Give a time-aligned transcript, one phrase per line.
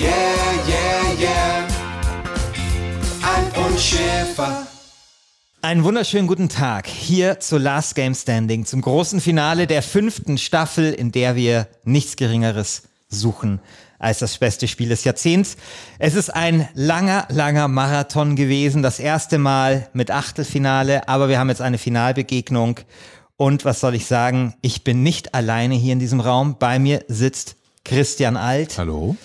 [0.00, 0.10] yeah,
[0.66, 1.68] yeah, yeah.
[3.22, 4.66] Alf und Schäfer.
[5.60, 10.92] Einen wunderschönen guten Tag hier zu Last Game Standing, zum großen Finale der fünften Staffel,
[10.92, 13.60] in der wir nichts Geringeres suchen
[13.98, 15.56] als das beste Spiel des Jahrzehnts.
[15.98, 21.48] Es ist ein langer, langer Marathon gewesen, das erste Mal mit Achtelfinale, aber wir haben
[21.48, 22.78] jetzt eine Finalbegegnung.
[23.36, 24.54] Und was soll ich sagen?
[24.62, 26.56] Ich bin nicht alleine hier in diesem Raum.
[26.60, 28.78] Bei mir sitzt Christian Alt.
[28.78, 29.16] Hallo.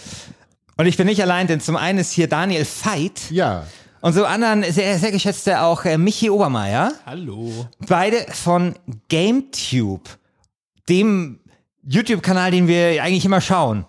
[0.76, 3.30] Und ich bin nicht allein, denn zum einen ist hier Daniel Veit.
[3.30, 3.66] Ja.
[4.02, 6.94] Und zum anderen sehr, sehr geschätzte auch äh, Michi Obermeier.
[7.06, 7.68] Hallo.
[7.88, 8.76] Beide von
[9.08, 10.10] GameTube,
[10.90, 11.40] dem
[11.84, 13.86] YouTube-Kanal, den wir eigentlich immer schauen.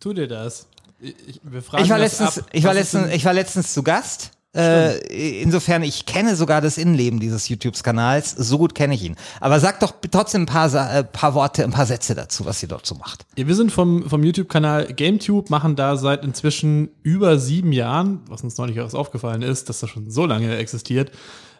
[0.00, 0.66] Tu dir das.
[1.00, 2.46] Ich, wir fragen Ich war, letztens, ab.
[2.52, 4.30] ich, war letztens, ich war letztens zu Gast.
[4.58, 8.32] Äh, insofern, ich kenne sogar das Innenleben dieses YouTube-Kanals.
[8.32, 9.14] So gut kenne ich ihn.
[9.40, 12.68] Aber sag doch trotzdem ein paar, äh, paar Worte, ein paar Sätze dazu, was ihr
[12.68, 13.24] dort so macht.
[13.36, 18.42] Ja, wir sind vom, vom YouTube-Kanal GameTube, machen da seit inzwischen über sieben Jahren, was
[18.42, 21.12] uns neulich auch aufgefallen ist, dass das schon so lange existiert,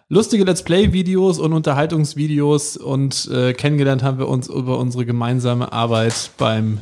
[0.08, 6.30] lustige Let's Play-Videos und Unterhaltungsvideos und äh, kennengelernt haben wir uns über unsere gemeinsame Arbeit
[6.38, 6.80] beim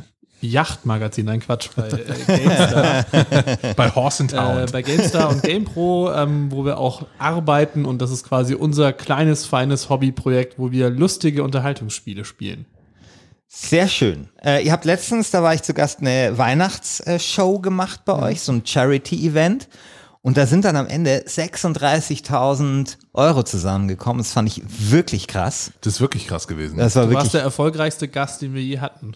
[0.51, 3.05] Yachtmagazin, nein Quatsch, bei äh, GameStar.
[3.75, 4.57] Bei Horse and Town.
[4.59, 8.93] äh, bei GameStar und GamePro, ähm, wo wir auch arbeiten und das ist quasi unser
[8.93, 12.65] kleines, feines Hobbyprojekt, wo wir lustige Unterhaltungsspiele spielen.
[13.49, 14.27] Sehr schön.
[14.43, 18.51] Äh, ihr habt letztens, da war ich zu Gast, eine Weihnachtsshow gemacht bei euch, so
[18.51, 19.67] ein Charity-Event.
[20.21, 24.17] Und da sind dann am Ende 36.000 Euro zusammengekommen.
[24.17, 25.71] Das fand ich wirklich krass.
[25.81, 26.77] das ist wirklich krass gewesen.
[26.77, 29.15] Das war Du warst wirklich, der erfolgreichste Gast, den wir je hatten.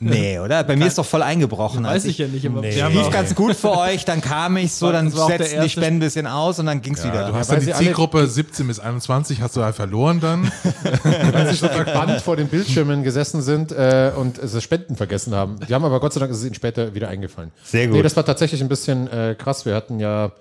[0.00, 0.64] Nee, oder?
[0.64, 1.84] Bei mir ist doch voll eingebrochen.
[1.84, 2.82] Weiß als ich ja nicht, aber Nee.
[2.88, 6.26] Lief ganz gut für euch, dann kam ich so, dann setzten die Spenden ein bisschen
[6.26, 7.28] aus und dann ging's ja, wieder.
[7.28, 10.50] du hast weil dann die Zielgruppe 17 bis 21, hast du halt verloren dann.
[11.32, 15.58] weil sie so gebannt vor den Bildschirmen gesessen sind äh, und es Spenden vergessen haben.
[15.68, 17.52] Die haben aber Gott sei Dank ist es ihnen später wieder eingefallen.
[17.64, 17.96] Sehr gut.
[17.96, 19.66] Nee, das war tatsächlich ein bisschen äh, krass.
[19.66, 20.32] Wir hatten ja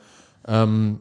[0.47, 0.99] ähm,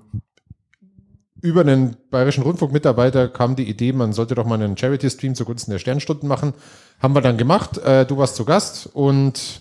[1.44, 5.78] über einen bayerischen Rundfunkmitarbeiter kam die Idee, man sollte doch mal einen Charity-Stream zugunsten der
[5.78, 6.54] Sternstunden machen.
[7.00, 7.76] Haben wir dann gemacht.
[7.76, 9.60] Äh, du warst zu Gast und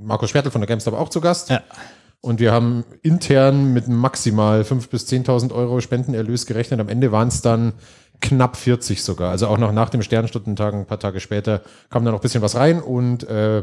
[0.00, 1.50] Markus Schwertl von der GameStop auch zu Gast.
[1.50, 1.62] Ja.
[2.22, 6.80] Und wir haben intern mit maximal 5.000 bis 10.000 Euro Spendenerlös gerechnet.
[6.80, 7.74] Am Ende waren es dann
[8.20, 9.30] knapp 40 sogar.
[9.30, 12.42] Also auch noch nach dem Sternstundentag, ein paar Tage später, kam da noch ein bisschen
[12.42, 13.62] was rein und äh,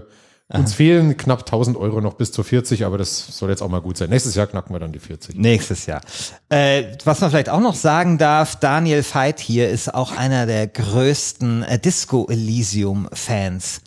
[0.52, 3.82] uns fehlen knapp 1.000 Euro noch bis zu 40, aber das soll jetzt auch mal
[3.82, 4.10] gut sein.
[4.10, 5.36] Nächstes Jahr knacken wir dann die 40.
[5.38, 6.02] Nächstes Jahr.
[6.50, 10.66] Äh, was man vielleicht auch noch sagen darf, Daniel Veit hier ist auch einer der
[10.68, 13.82] größten äh, Disco Elysium-Fans,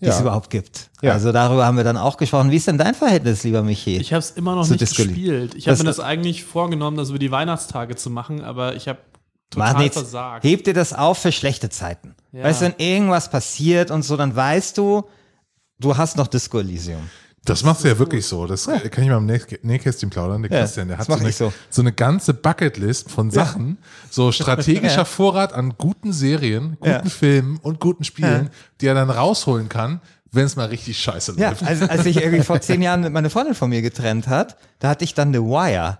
[0.00, 0.20] die es Ja.
[0.22, 0.88] überhaupt gibt.
[1.02, 1.12] Ja.
[1.12, 2.50] Also darüber haben wir dann auch gesprochen.
[2.50, 3.96] Wie ist denn dein Verhältnis, lieber Michi?
[3.98, 5.54] Ich habe es immer noch nicht Disco gespielt.
[5.54, 8.98] Ich habe mir das eigentlich vorgenommen, das über die Weihnachtstage zu machen, aber ich habe
[9.54, 9.96] Mach total nichts.
[9.98, 10.44] versagt.
[10.44, 12.14] Heb dir das auf für schlechte Zeiten.
[12.32, 12.44] Ja.
[12.44, 15.04] Weißt du, wenn irgendwas passiert und so, dann weißt du,
[15.78, 17.00] du hast noch Disco Elysium.
[17.44, 18.44] Das machst du ja wirklich so.
[18.46, 20.42] Das kann ich mal im Näh- Nähkästchen plaudern.
[20.42, 21.52] Der Ja, Christian, der hat so eine, so.
[21.70, 21.80] so.
[21.80, 23.78] eine ganze Bucketlist von Sachen,
[24.10, 25.04] so strategischer Ja.
[25.04, 27.04] Vorrat an guten Serien, guten Ja.
[27.04, 28.50] Filmen und guten Spielen,
[28.80, 30.00] die er dann rausholen kann,
[30.32, 31.62] wenn es mal richtig scheiße Ja, läuft.
[31.62, 35.04] als, als ich irgendwie vor zehn Jahren meine Freundin von mir getrennt hat, da hatte
[35.04, 35.98] ich dann The Wire.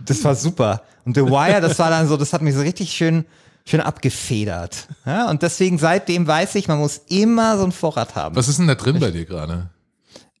[0.00, 0.82] Das war super.
[1.04, 3.24] Und The Wire, das war dann so, das hat mich so richtig schön,
[3.64, 4.88] schön abgefedert.
[5.06, 8.36] Ja, und deswegen seitdem weiß ich, man muss immer so einen Vorrat haben.
[8.36, 9.70] Was ist denn da drin bei dir gerade?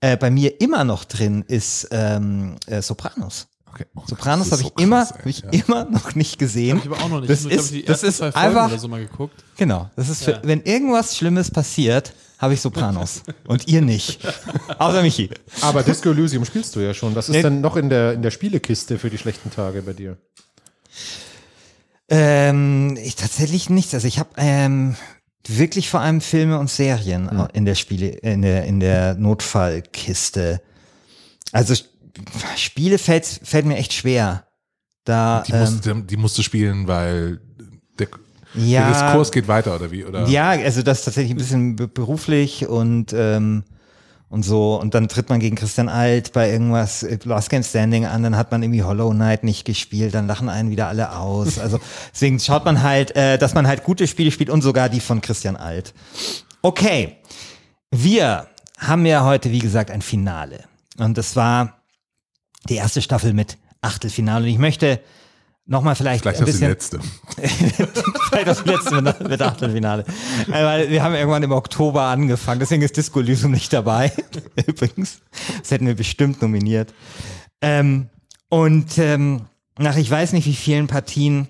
[0.00, 3.46] Äh, bei mir immer noch drin ist ähm, äh, Sopranos.
[3.70, 3.86] Okay.
[3.94, 5.48] Oh, Sopranos das habe ich so immer, krass, hab ich Ja.
[5.50, 6.78] immer noch nicht gesehen.
[6.78, 7.30] Hab ich aber auch noch nicht.
[7.30, 9.44] Das Ich glaub, ist, die das ersten ist zwei Folgen einfach, oder so mal geguckt.
[9.56, 10.40] genau, das ist für, Ja.
[10.42, 14.18] wenn irgendwas Schlimmes passiert, habe ich Sopranos und ihr nicht.
[14.78, 15.30] Außer Michi.
[15.62, 17.14] Aber Disco Elysium spielst du ja schon.
[17.14, 17.42] Was ist Nee.
[17.42, 20.18] denn noch in der, in der Spielekiste für die schlechten Tage bei dir?
[22.14, 23.94] Ähm, ich tatsächlich nichts.
[23.94, 24.96] Also ich habe ähm,
[25.48, 30.60] wirklich vor allem Filme und Serien in der Spiele, in der, in der Notfallkiste.
[31.52, 31.74] Also
[32.56, 34.46] Spiele fällt, fällt mir echt schwer.
[35.04, 37.40] Da, Die, ähm, musste, die musste spielen, weil
[37.98, 38.08] der,
[38.54, 40.04] ja, der Diskurs geht weiter, oder wie?
[40.04, 40.28] Oder?
[40.28, 43.64] Ja, also das ist tatsächlich ein bisschen be- beruflich und ähm,
[44.32, 48.06] und so und dann tritt man gegen Christian Alt bei irgendwas äh, Last Game Standing
[48.06, 51.58] an, dann hat man irgendwie Hollow Knight nicht gespielt, dann lachen einen wieder alle aus.
[51.58, 51.78] Also
[52.14, 55.20] deswegen schaut man halt, äh, dass man halt gute Spiele spielt und sogar die von
[55.20, 55.92] Christian Alt.
[56.62, 57.18] Okay,
[57.90, 58.46] wir
[58.78, 60.64] haben ja heute wie gesagt ein Finale
[60.96, 61.82] und das war
[62.70, 65.00] die erste Staffel mit Achtelfinale und ich möchte
[65.66, 67.00] nochmal vielleicht, Vielleicht ein das bisschen letzte.
[68.28, 70.04] Vielleicht das letzte mit, Achtelfinale.
[70.48, 74.12] Äh, Weil wir haben irgendwann im Oktober angefangen, deswegen ist Disco Elysium nicht dabei.
[74.66, 75.20] Übrigens.
[75.60, 76.92] Das hätten wir bestimmt nominiert.
[77.60, 78.08] Ähm,
[78.48, 79.46] und ähm,
[79.78, 81.48] nach ich weiß nicht wie vielen Partien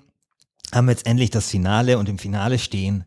[0.73, 3.05] haben wir jetzt endlich das Finale und im Finale stehen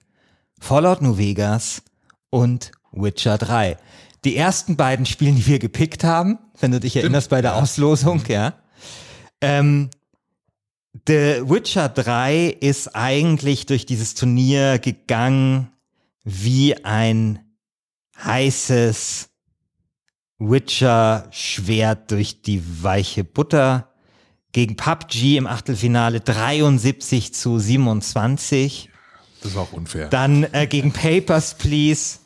[0.61, 1.83] Fallout New Vegas
[2.31, 3.77] und Witcher 3.
[4.25, 8.23] Die ersten beiden Spiele, die wir gepickt haben, wenn du dich erinnerst bei der Auslosung,
[8.29, 8.55] ja.
[9.41, 9.91] Ähm,
[11.05, 15.73] The Witcher 3 ist eigentlich durch dieses Turnier gegangen
[16.25, 17.41] wie ein
[18.25, 19.29] heißes
[20.39, 23.93] Witcher-Schwert durch die weiche Butter.
[24.53, 28.89] Gegen PUBG im Achtelfinale 73 zu 27.
[29.43, 30.09] Das war auch unfair.
[30.09, 32.21] Dann äh, gegen Papers, Please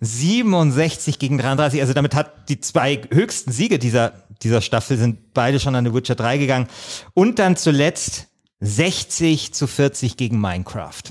[0.00, 1.80] 67 gegen 33.
[1.80, 5.94] Also damit hat die zwei höchsten Siege dieser, dieser Staffel sind beide schon an The
[5.94, 6.68] Witcher 3 gegangen.
[7.14, 8.28] Und dann zuletzt
[8.60, 11.02] 60 zu 40 gegen Minecraft.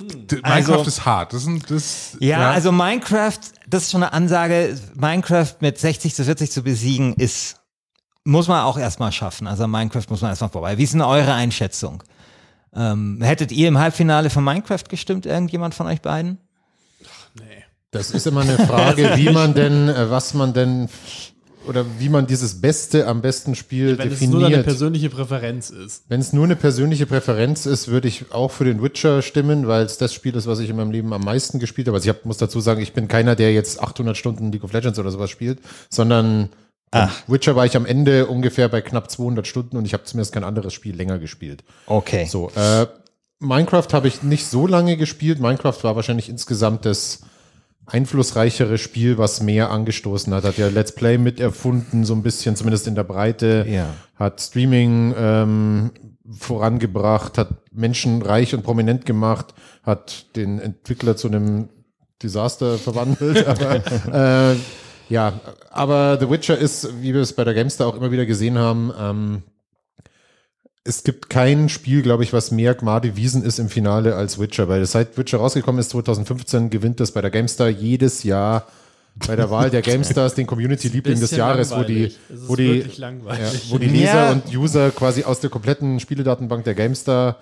[0.00, 1.32] D- also- Minecraft ist hart.
[1.32, 3.38] Das sind, das, Ja, also Minecraft,
[3.68, 4.78] das ist schon eine Ansage.
[4.94, 7.56] Minecraft mit 60 zu 40 zu besiegen ist,
[8.24, 9.46] muss man auch erstmal schaffen.
[9.46, 10.76] Also Minecraft muss man erstmal vorbei.
[10.78, 12.02] Wie ist denn eure Einschätzung?
[12.74, 16.38] Ähm, hättet ihr im Halbfinale für Minecraft gestimmt, irgendjemand von euch beiden?
[17.90, 20.88] Das ist immer eine Frage, wie man denn, äh, was man denn
[21.68, 24.64] oder wie man dieses Beste am besten Spiel Wenn es nur definiert.
[24.64, 26.04] persönliche Präferenz ist.
[26.08, 29.84] Wenn es nur eine persönliche Präferenz ist, würde ich auch für den Witcher stimmen, weil
[29.84, 31.96] es das Spiel ist, was ich in meinem Leben am meisten gespielt habe.
[31.96, 34.72] Also ich hab, muss dazu sagen, ich bin keiner, der jetzt 800 Stunden League of
[34.72, 35.60] Legends oder sowas spielt,
[35.90, 36.50] sondern
[36.90, 40.32] beim Witcher war ich am Ende ungefähr bei knapp 200 Stunden und ich habe zumindest
[40.32, 41.64] kein anderes Spiel länger gespielt.
[41.86, 42.26] Okay.
[42.26, 42.86] So, äh,
[43.38, 45.40] Minecraft habe ich nicht so lange gespielt.
[45.40, 47.20] Minecraft war wahrscheinlich insgesamt das
[47.86, 50.44] einflussreichere Spiel, was mehr angestoßen hat.
[50.44, 53.64] Hat ja Let's Play miterfunden, so ein bisschen, zumindest in der Breite.
[53.68, 53.94] Ja.
[54.16, 55.90] Hat Streaming ähm,
[56.28, 61.68] vorangebracht, hat Menschen reich und prominent gemacht, hat den Entwickler zu einem
[62.22, 63.46] Desaster verwandelt.
[64.12, 64.56] aber, äh,
[65.08, 65.40] ja,
[65.70, 68.92] aber The Witcher ist, wie wir es bei der Gamestar auch immer wieder gesehen haben,
[68.98, 69.42] ähm,
[70.86, 74.68] es gibt kein Spiel, glaube ich, was mehr Gmade Wiesen ist im Finale als Witcher,
[74.68, 78.66] weil seit Witcher rausgekommen ist 2015 gewinnt das bei der GameStar jedes Jahr
[79.26, 83.08] bei der Wahl der GameStars den Community-Liebling des Jahres, wo die, wo die, wirklich ja,
[83.08, 83.70] langweilig.
[83.70, 84.32] wo die Leser Ja.
[84.32, 87.36] und User quasi aus der kompletten Spieledatenbank der GameStar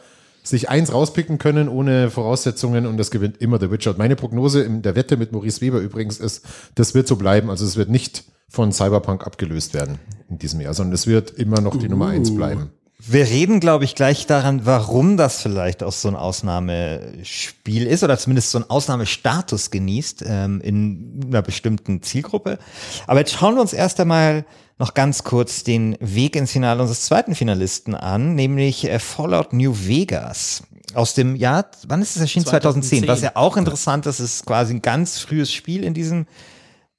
[0.45, 3.91] sich eins rauspicken können ohne Voraussetzungen und das gewinnt immer The Witcher.
[3.93, 6.45] Und meine Prognose in der Wette mit Maurice Weber übrigens ist,
[6.75, 7.49] das wird so bleiben.
[7.51, 9.99] Also es wird nicht von Cyberpunk abgelöst werden
[10.29, 12.71] in diesem Jahr, sondern es wird immer noch die Nummer eins bleiben.
[13.07, 18.17] Wir reden, glaube ich, gleich daran, warum das vielleicht auch so ein Ausnahmespiel ist oder
[18.17, 22.59] zumindest so einen Ausnahmestatus genießt ähm, in einer bestimmten Zielgruppe.
[23.07, 24.47] Aber jetzt schauen wir uns erst einmal
[24.79, 29.75] noch ganz kurz den Weg ins Finale unseres zweiten Finalisten an, nämlich äh, Fallout New
[29.75, 30.63] Vegas.
[30.95, 32.47] Aus dem Jahr, wann ist es erschienen?
[32.47, 33.01] 2010.
[33.01, 33.09] 2010.
[33.09, 36.27] Was ja auch interessant ist, ist quasi ein ganz frühes Spiel in diesem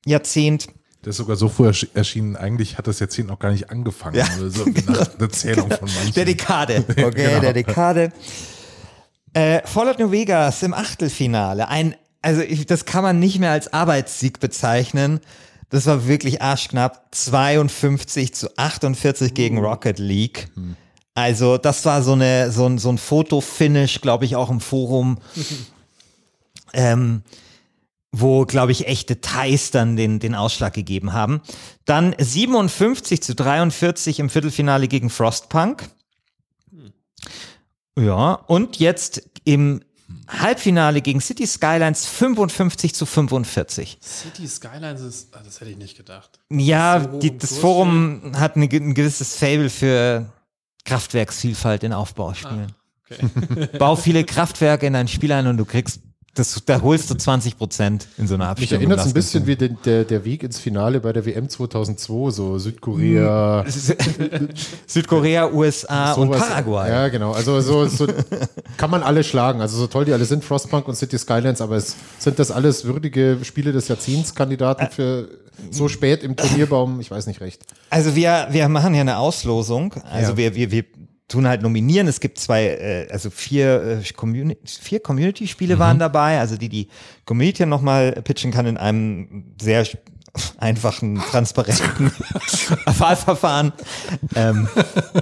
[0.05, 0.67] Jahrzehnt.
[1.05, 2.35] Das ist sogar so früh ersch- erschienen.
[2.35, 4.15] Eigentlich hat das Jahrzehnt noch gar nicht angefangen.
[4.15, 4.25] Ja.
[4.49, 6.13] So, nach der Zählung von manchen.
[6.15, 6.83] Der Dekade.
[6.89, 7.39] Okay, Genau.
[7.41, 8.11] der Dekade.
[9.33, 11.67] Äh, Fallout New Vegas im Achtelfinale.
[11.67, 11.93] Ein,
[12.23, 15.19] also ich, das kann man nicht mehr als Arbeitssieg bezeichnen.
[15.69, 17.05] Das war wirklich arschknapp.
[17.11, 20.49] 52 zu 48 gegen Rocket League.
[21.13, 25.19] Also das war so eine so ein so ein Fotofinish, glaube ich, auch im Forum.
[26.73, 27.21] ähm,
[28.19, 31.41] wo, glaube ich, echt Details dann den, den Ausschlag gegeben haben.
[31.85, 35.89] Dann 57 zu 43 im Viertelfinale gegen Frostpunk.
[37.97, 39.81] Ja, und jetzt im
[40.27, 43.99] Halbfinale gegen City Skylines 55 zu 45.
[44.01, 46.39] City Skylines ist, ah, das hätte ich nicht gedacht.
[46.49, 50.31] Ja, hoch die, das Forum hat eine, ein gewisses Fable für
[50.85, 52.73] Kraftwerksvielfalt in Aufbauspielen.
[53.09, 53.67] Okay.
[53.79, 56.01] Bau viele Kraftwerke in dein Spiel ein und du kriegst,
[56.35, 58.81] das, da holst du 20 Prozent in so einer Mich Abstimmung.
[58.83, 62.29] erinnert es ein bisschen wie den, der, der Weg ins Finale bei der WM 2002,
[62.31, 63.65] so Südkorea,
[64.87, 66.47] Südkorea, USA und sowas.
[66.47, 66.89] Paraguay.
[66.89, 67.31] Ja, genau.
[67.31, 68.07] Also so, so
[68.77, 69.61] kann man alle schlagen.
[69.61, 72.85] Also so toll die alle sind, Frostpunk und City Skylines, aber es sind das alles
[72.85, 75.29] würdige Spiele des Jahrzehnts Kandidaten für
[75.71, 77.61] so spät im Turnierbaum, ich weiß nicht recht.
[77.89, 79.93] Also wir, wir machen ja eine Auslosung.
[80.11, 80.37] Also Ja.
[80.37, 80.83] wir, wir, wir
[81.27, 82.07] tun halt nominieren.
[82.07, 86.89] Es gibt zwei, äh, also vier, äh, Communi vier Community-Spiele waren dabei, also die die
[87.25, 89.85] Community nochmal pitchen kann in einem sehr
[90.57, 92.11] einfachen, transparenten
[92.85, 93.73] Wahlverfahren.
[94.35, 94.67] Ähm,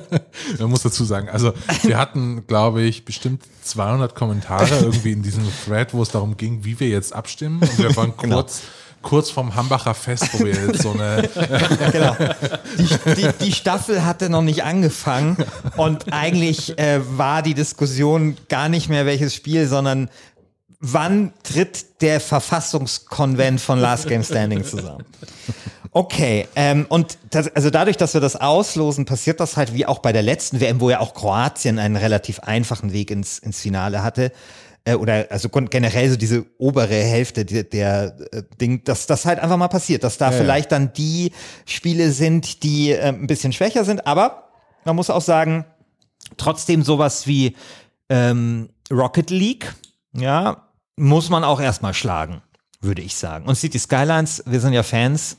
[0.59, 5.43] Man muss dazu sagen, also wir hatten, glaube ich, bestimmt 200 Kommentare irgendwie in diesem
[5.65, 7.61] Thread, wo es darum ging, wie wir jetzt abstimmen.
[7.61, 8.37] Und wir waren Genau.
[9.03, 11.29] Kurz, vom Hambacher Fest, wo wir jetzt so eine,
[11.91, 12.15] genau.
[12.79, 15.37] Die, die, die Staffel hatte noch nicht angefangen
[15.77, 20.09] und eigentlich äh, war die Diskussion gar nicht mehr welches Spiel, sondern
[20.79, 25.05] wann tritt der Verfassungskonvent von Last Game Standing zusammen?
[25.91, 29.99] Okay, ähm, und das, also dadurch, dass wir das auslosen, passiert das halt wie auch
[29.99, 34.01] bei der letzten WM, wo ja auch Kroatien einen relativ einfachen Weg ins, ins Finale
[34.01, 34.31] hatte.
[34.85, 39.39] Äh, oder also generell so diese obere Hälfte der, der äh, Ding, dass das halt
[39.39, 41.31] einfach mal passiert, dass da vielleicht dann die
[41.65, 44.49] Spiele sind, die äh, ein bisschen schwächer sind, aber
[44.85, 45.65] man muss auch sagen,
[46.35, 47.55] trotzdem sowas wie
[48.09, 49.73] ähm, Rocket League,
[50.13, 52.41] ja, muss man auch erstmal schlagen,
[52.81, 53.45] würde ich sagen.
[53.45, 55.37] Und City Skylines, wir sind ja Fans.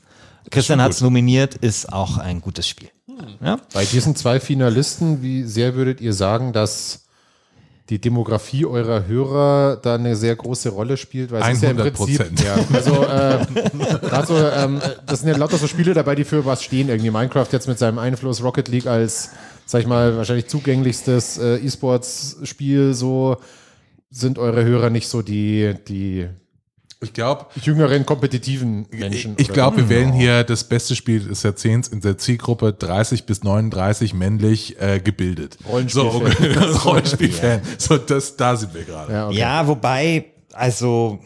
[0.51, 2.89] Christian hat es nominiert, ist auch ein gutes Spiel.
[3.41, 3.59] Ja?
[3.73, 7.04] Bei diesen zwei Finalisten, wie sehr würdet ihr sagen, dass
[7.89, 11.31] die Demografie eurer Hörer da eine sehr große Rolle spielt?
[11.31, 11.91] Weil es ist ja im 100%.
[11.91, 13.45] Prinzip, ja, also äh,
[14.01, 16.89] gerade so, ähm, das sind ja lauter so Spiele dabei, die für was stehen.
[16.89, 19.31] Irgendwie Minecraft jetzt mit seinem Einfluss, Rocket League als,
[19.65, 23.37] sag ich mal, wahrscheinlich zugänglichstes äh, E-Sports-Spiel, so
[24.09, 26.27] sind eure Hörer nicht so die, die
[27.05, 29.35] ich glaube, jüngeren, kompetitiven Menschen.
[29.37, 29.53] ich oder?
[29.53, 34.13] glaube, wir wählen hier das beste Spiel des Jahrzehnts in der Zielgruppe 30 bis 39
[34.13, 35.57] männlich äh, gebildet.
[35.67, 36.73] Rollenspielfan.
[36.73, 37.61] So, Rollenspielfan.
[37.77, 39.13] So, das, da sind wir gerade.
[39.13, 39.37] Ja, okay.
[39.37, 41.19] Ja, wobei, also,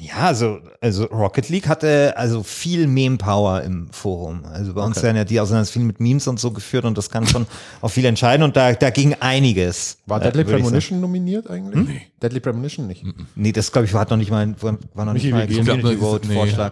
[0.00, 4.44] ja, also, also Rocket League hatte also viel Meme-Power im Forum.
[4.44, 7.10] Also bei uns werden ja die Auseinandersetzungen viel mit Memes und so geführt und das
[7.10, 7.46] kann schon
[7.80, 9.98] auch viel entscheiden und da, da ging einiges.
[10.06, 10.62] War äh, Deadly sagen.
[10.62, 11.88] Premonition nominiert eigentlich?
[11.88, 12.02] Nee.
[12.20, 13.04] Deadly Premonition nicht.
[13.34, 15.58] Nee, das glaube ich war noch nicht mal, war noch nicht mal ein gehen.
[15.60, 16.70] Ich glaub, Community das ist- Vote nee.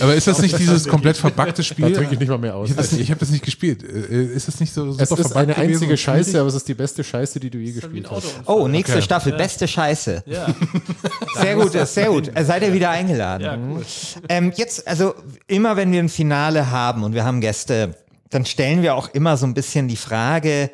[0.00, 1.90] Aber ist das nicht dieses komplett verbackte Spiel?
[1.90, 2.68] Da trinke ich nicht mal mehr aus.
[2.70, 3.82] Ich habe das, hab das nicht gespielt.
[3.82, 6.68] Äh, Ist das nicht so super Es ist verbuggt eine einzige Scheiße, aber es ist
[6.68, 8.26] die beste Scheiße, die du je gespielt hast.
[8.46, 9.02] Oh, nächste Okay.
[9.02, 10.24] Staffel, beste Scheiße.
[10.26, 10.46] Ja.
[11.40, 12.30] Sehr gut, sehr gut.
[12.42, 13.44] Seid ihr wieder eingeladen.
[13.44, 13.84] Ja, cool.
[14.28, 15.14] Ähm, jetzt, also
[15.46, 17.96] immer wenn wir ein Finale haben und wir haben Gäste,
[18.30, 20.70] dann stellen wir auch immer so ein bisschen die Frage,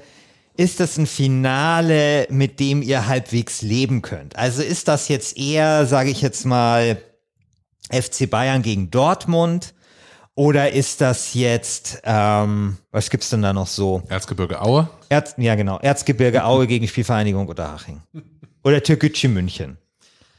[0.56, 4.36] ist das ein Finale, mit dem ihr halbwegs leben könnt?
[4.36, 6.98] Also ist das jetzt eher, sage ich jetzt mal,
[7.92, 9.74] FC Bayern gegen Dortmund?
[10.34, 14.02] Oder ist das jetzt, ähm, was gibt's denn da noch so?
[14.08, 14.88] Erzgebirge Aue.
[15.08, 15.78] Erz, ja, genau.
[15.78, 18.02] Erzgebirge Aue gegen Spielvereinigung Unterhaching.
[18.62, 19.78] Oder Türkgücü München.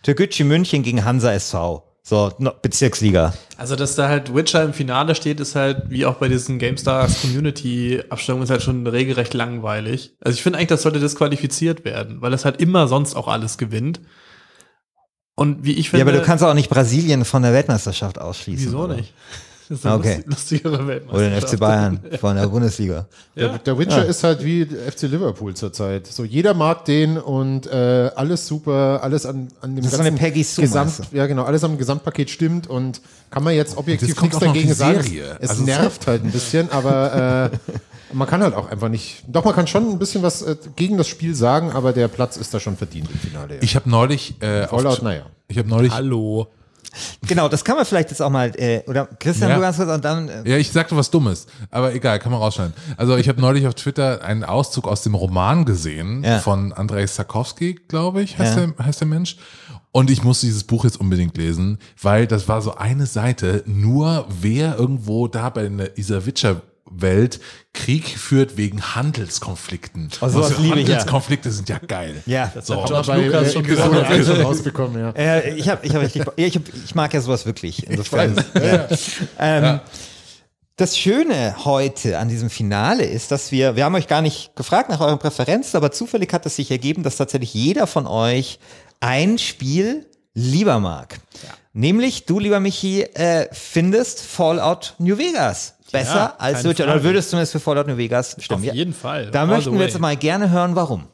[0.03, 1.83] Türkgücü München gegen Hansa SV.
[2.01, 2.31] So,
[2.63, 3.33] Bezirksliga.
[3.57, 7.21] Also, dass da halt Witcher im Finale steht, ist halt, wie auch bei diesen GameStars
[7.21, 10.15] Community-Abstimmungen, ist halt schon regelrecht langweilig.
[10.19, 13.59] Also, ich finde eigentlich, das sollte disqualifiziert werden, weil das halt immer sonst auch alles
[13.59, 13.99] gewinnt.
[15.35, 16.03] Und wie ich finde.
[16.03, 18.67] Ja, aber du kannst auch nicht Brasilien von der Weltmeisterschaft ausschließen.
[18.67, 18.95] Wieso oder?
[18.95, 19.13] nicht?
[19.69, 20.15] Das ist eine Okay.
[20.25, 21.43] lustig- lustigere Oder Weltmeisterschaft.
[21.43, 23.05] den FC Bayern von der Bundesliga.
[23.35, 26.07] Der, der Witcher ist halt wie FC Liverpool zurzeit.
[26.07, 30.03] So jeder mag den und äh, alles super, alles an, an dem Das ist so
[30.03, 32.99] eine Peggy Sue, Gesamt, ja genau, alles am Gesamtpaket stimmt und
[33.29, 35.03] kann man jetzt objektiv nichts auch noch dagegen die sagen.
[35.03, 35.37] Serie.
[35.39, 37.57] Es Also nervt halt ein bisschen, aber äh,
[38.11, 39.23] man kann halt auch einfach nicht.
[39.27, 42.37] Doch man kann schon ein bisschen was äh, gegen das Spiel sagen, aber der Platz
[42.37, 43.55] ist da schon verdient im Finale.
[43.57, 43.61] Ja.
[43.61, 45.27] Ich habe neulich äh, auf- Fallout, naja.
[45.47, 46.47] Ich habe neulich Hallo.
[47.27, 49.55] Genau, das kann man vielleicht jetzt auch mal, äh, oder Christian, Ja.
[49.55, 52.41] du ganz kurz und dann, äh, Ja, ich sagte was Dummes, aber egal, kann man
[52.41, 52.73] rausschneiden.
[52.97, 56.39] Also ich habe neulich auf Twitter einen Auszug aus dem Roman gesehen Ja.
[56.39, 58.65] von Andrei Sarkowski, glaube ich, heißt, Ja.
[58.67, 59.37] der, heißt der Mensch.
[59.91, 64.25] Und ich musste dieses Buch jetzt unbedingt lesen, weil das war so eine Seite, nur
[64.41, 66.25] wer irgendwo da bei dieser
[66.89, 67.39] Witcher-Welt
[67.73, 70.09] Krieg führt wegen Handelskonflikten.
[70.21, 70.95] Oh, sowas Also liebe ich ja.
[70.95, 72.21] Handelskonflikte sind ja geil.
[72.25, 72.51] ja.
[72.61, 72.83] So.
[72.85, 73.93] George bei Lucas äh, schon gesagt.
[73.93, 75.09] 1 schon rausbekommen, ja.
[75.11, 77.87] Äh, ich habe, ich habe richtig, ich, hab, ich mag ja sowas wirklich.
[77.87, 78.35] Insofern.
[78.55, 78.87] Ja.
[79.39, 79.79] Ähm,
[80.75, 84.89] Das Schöne heute an diesem Finale ist, dass wir, wir haben euch gar nicht gefragt
[84.89, 88.59] nach euren Präferenzen, aber zufällig hat es sich ergeben, dass tatsächlich jeder von euch
[89.01, 91.19] ein Spiel lieber mag.
[91.73, 97.27] Nämlich, du, lieber Michi, äh, findest Fallout New Vegas besser Ja, als Witcher, oder würdest
[97.27, 98.61] du zumindest für Fallout New Vegas stimmen?
[98.61, 98.73] Auf Ja.
[98.73, 99.31] jeden Fall.
[99.31, 101.05] Da All möchten wir jetzt mal gerne hören, warum.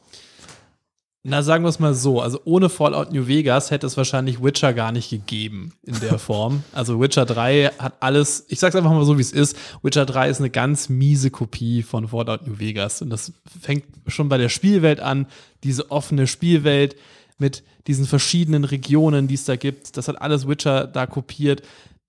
[1.28, 2.20] Na, sagen wir es mal so.
[2.20, 6.62] Also ohne Fallout New Vegas hätte es wahrscheinlich Witcher gar nicht gegeben in der Form.
[6.72, 9.56] Also Witcher 3 hat alles, ich sag's einfach mal so, wie es ist.
[9.82, 13.02] Witcher 3 ist eine ganz miese Kopie von Fallout New Vegas.
[13.02, 15.26] Und das fängt schon bei der Spielwelt an.
[15.64, 16.94] Diese offene Spielwelt
[17.38, 19.96] mit diesen verschiedenen Regionen, die es da gibt.
[19.96, 21.62] Das hat alles Witcher da kopiert.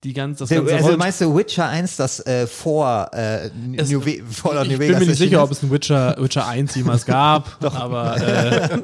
[0.04, 3.90] Die ganze, das Der, ganze also meinst du Witcher 1, das äh, vor äh, Es-
[3.90, 4.00] New
[4.30, 5.58] Fallout ich New bin Vegas mir nicht sicher, ob ist?
[5.58, 8.78] es ein Witcher, Witcher 1 jemals gab, aber äh,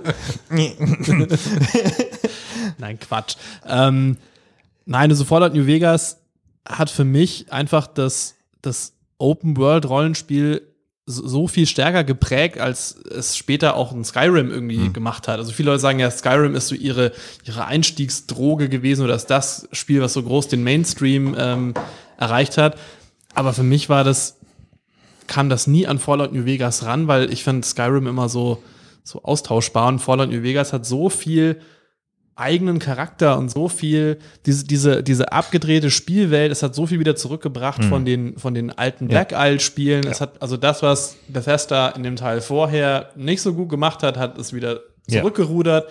[2.79, 3.37] nein, Quatsch.
[3.67, 4.17] Ähm,
[4.87, 6.19] nein, also Fallout New Vegas
[6.69, 10.63] hat für mich einfach das, das Open-World-Rollenspiel
[11.07, 15.39] so viel stärker geprägt, als es später auch ein Skyrim irgendwie gemacht hat.
[15.39, 17.13] Also viele Leute sagen ja, Skyrim ist so ihre,
[17.45, 21.75] ihre Einstiegsdroge gewesen oder ist das Spiel, was so groß den Mainstream ähm,
[22.17, 22.79] erreicht hat.
[23.35, 24.39] Aber für mich war das,
[25.27, 28.63] kam das nie an Fallout New Vegas ran, weil ich fand Skyrim immer so,
[29.03, 31.61] so austauschbar und Fallout New Vegas hat so viel
[32.37, 37.15] eigenen Charakter und so viel, diese, diese, diese abgedrehte Spielwelt, es hat so viel wieder
[37.15, 40.05] zurückgebracht von den, von den alten Black Isle Spielen.
[40.07, 44.17] Es hat, also das, was Bethesda in dem Teil vorher nicht so gut gemacht hat,
[44.17, 45.21] hat es wieder Ja.
[45.21, 45.89] zurückgerudert,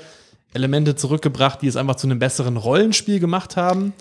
[0.54, 3.94] Elemente zurückgebracht, die es einfach zu einem besseren Rollenspiel gemacht haben.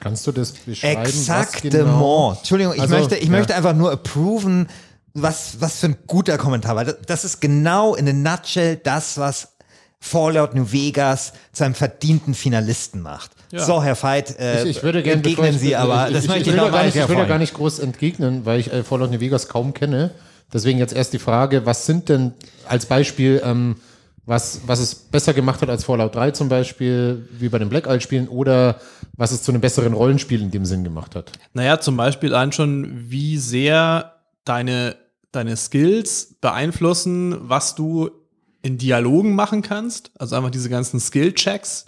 [0.00, 1.02] Kannst du das beschreiben?
[1.02, 1.74] Exaktement.
[1.74, 2.34] genau?
[2.38, 3.30] Entschuldigung, ich, Also, möchte, ich ja.
[3.30, 4.68] möchte einfach nur approven,
[5.14, 6.84] was, was für ein guter Kommentar war.
[6.84, 9.56] Das, das ist genau in a nutshell das, was
[10.00, 13.32] Fallout New Vegas zu einem verdienten Finalisten macht.
[13.50, 13.64] Ja.
[13.64, 16.56] So, Herr Veit, äh, Ich, ich würde gerne entgegnen Sie, aber das ich, möchte ich,
[16.56, 19.20] ich, noch gar nicht, ich will gar nicht groß entgegnen, weil ich äh, Fallout New
[19.20, 20.12] Vegas kaum kenne.
[20.52, 22.32] Deswegen jetzt erst die Frage, was sind denn
[22.66, 23.76] als Beispiel, ähm,
[24.24, 27.86] was, was es besser gemacht hat als Fallout 3 zum Beispiel, wie bei den Black
[27.86, 28.80] Isle Spielen, oder
[29.16, 31.32] was es zu einem besseren Rollenspiel in dem Sinn gemacht hat?
[31.54, 34.14] Naja, zum Beispiel allein schon, wie sehr
[34.44, 34.96] deine,
[35.32, 38.10] deine Skills beeinflussen, was du
[38.68, 40.12] in Dialogen machen kannst.
[40.18, 41.86] Also einfach diese ganzen Skill-Checks,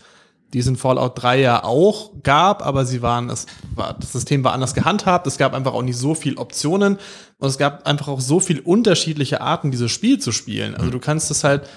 [0.52, 4.42] die es in Fallout 3 ja auch gab, aber sie waren, es war, das System
[4.42, 5.26] war anders gehandhabt.
[5.26, 6.98] Es gab einfach auch nicht so viel Optionen
[7.38, 10.74] und es gab einfach auch so viel unterschiedliche Arten, dieses Spiel zu spielen.
[10.74, 11.68] Also du kannst es halt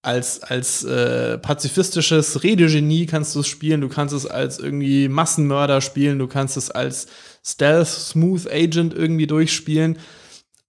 [0.00, 5.80] als, als äh, pazifistisches Redegenie kannst du es spielen, du kannst es als irgendwie Massenmörder
[5.80, 7.06] spielen, du kannst es als
[7.44, 9.98] Stealth Smooth Agent irgendwie durchspielen.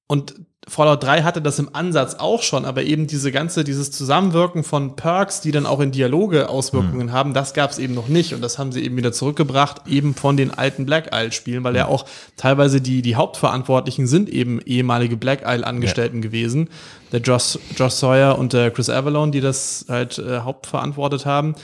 [0.05, 0.35] Und
[0.67, 4.95] Fallout 3 hatte das im Ansatz auch schon, aber eben diese ganze, dieses Zusammenwirken von
[4.95, 8.33] Perks, die dann auch in Dialoge Auswirkungen haben, das gab es eben noch nicht.
[8.33, 11.87] Und das haben sie eben wieder zurückgebracht, eben von den alten Black Isle-Spielen, weil ja
[11.87, 12.05] auch
[12.37, 16.69] teilweise die, die Hauptverantwortlichen sind eben ehemalige Black Isle-Angestellten gewesen.
[17.11, 21.55] Der Josh, Josh Sawyer und der Chris Avalon, die das halt äh, hauptverantwortet haben.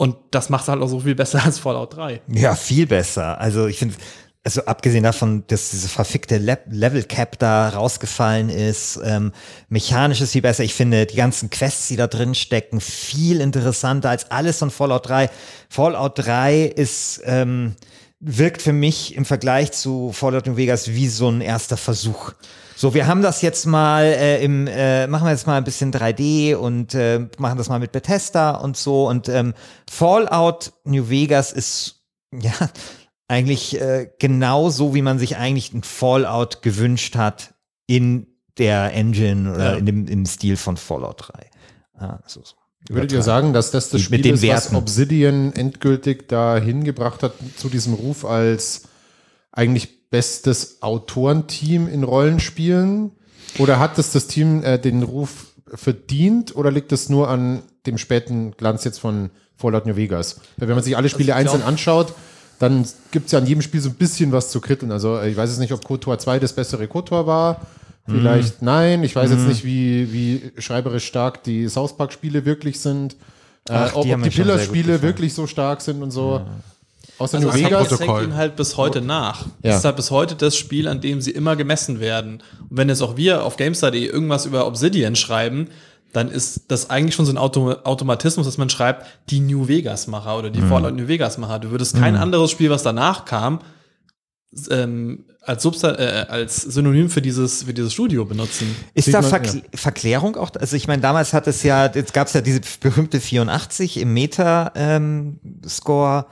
[0.00, 2.22] Und das macht halt auch so viel besser als Fallout 3.
[2.28, 3.38] Ja, viel besser.
[3.38, 3.96] Also ich finde,
[4.42, 9.32] also abgesehen davon, dass diese verfickte Le Level Cap da rausgefallen ist, ähm,
[9.68, 10.64] mechanisch ist viel besser.
[10.64, 15.08] Ich finde die ganzen Quests, die da drin stecken, viel interessanter als alles von Fallout
[15.08, 15.28] 3.
[15.68, 17.76] Fallout 3 ist ähm,
[18.20, 22.32] wirkt für mich im Vergleich zu Fallout New Vegas wie so ein erster Versuch.
[22.76, 25.92] So, wir haben das jetzt mal äh, im, äh, machen wir jetzt mal ein bisschen
[25.92, 29.06] 3D und äh, machen das mal mit Bethesda und so.
[29.06, 29.52] Und ähm,
[29.90, 32.52] Fallout New Vegas ist ja
[33.30, 37.54] eigentlich äh, genau so, wie man sich eigentlich ein Fallout gewünscht hat
[37.86, 38.26] in
[38.58, 39.78] der Engine oder Ja.
[39.78, 41.50] in dem im Stil von Fallout 3.
[41.98, 42.54] Ah, so, so.
[42.88, 44.74] Würdet ihr sagen, dass das das Mit Spiel den ist, was.
[44.74, 48.82] Obsidian endgültig dahin gebracht hat zu diesem Ruf als
[49.52, 53.12] eigentlich bestes Autorenteam in Rollenspielen?
[53.58, 57.96] Oder hat es das Team äh, den Ruf verdient oder liegt es nur an dem
[57.98, 60.40] späten Glanz jetzt von Fallout New Vegas?
[60.56, 62.14] Weil wenn man sich alle Spiele Also einzeln anschaut,
[62.60, 64.92] dann gibt es ja an jedem Spiel so ein bisschen was zu kritteln.
[64.92, 67.62] Also äh, ich weiß jetzt nicht, ob KOTOR 2 das bessere KOTOR war.
[68.06, 69.02] Vielleicht nein.
[69.02, 73.14] Ich weiß jetzt nicht, wie, wie schreiberisch stark die South Park-Spiele wirklich sind.
[73.68, 76.42] Äh, Ach, die ob, die gut Pillar-Spiele wirklich so stark sind und so.
[77.18, 77.88] Außer Also New das, hängt, Vegas.
[77.88, 79.46] das hängt ihnen halt bis heute nach.
[79.46, 79.52] Ja.
[79.62, 82.42] Das ist halt bis heute das Spiel, an dem sie immer gemessen werden.
[82.68, 85.68] Und wenn jetzt auch wir auf GameStar.de irgendwas über Obsidian schreiben,
[86.12, 90.38] dann ist das eigentlich schon so ein Auto Automatismus, dass man schreibt, die New Vegas-Macher
[90.38, 90.52] oder Mhm.
[90.54, 91.58] die Fallout New Vegas-Macher.
[91.60, 93.60] Du würdest kein anderes Spiel, was danach kam,
[94.70, 98.74] ähm, als, Substan äh, als Synonym für dieses, für dieses Studio benutzen.
[98.94, 100.50] Ist Sieht da man, Verkl Verklärung auch?
[100.58, 104.12] Also ich meine, damals hat es ja, jetzt gab es ja diese berühmte 84 im
[104.12, 106.26] Meta-Score,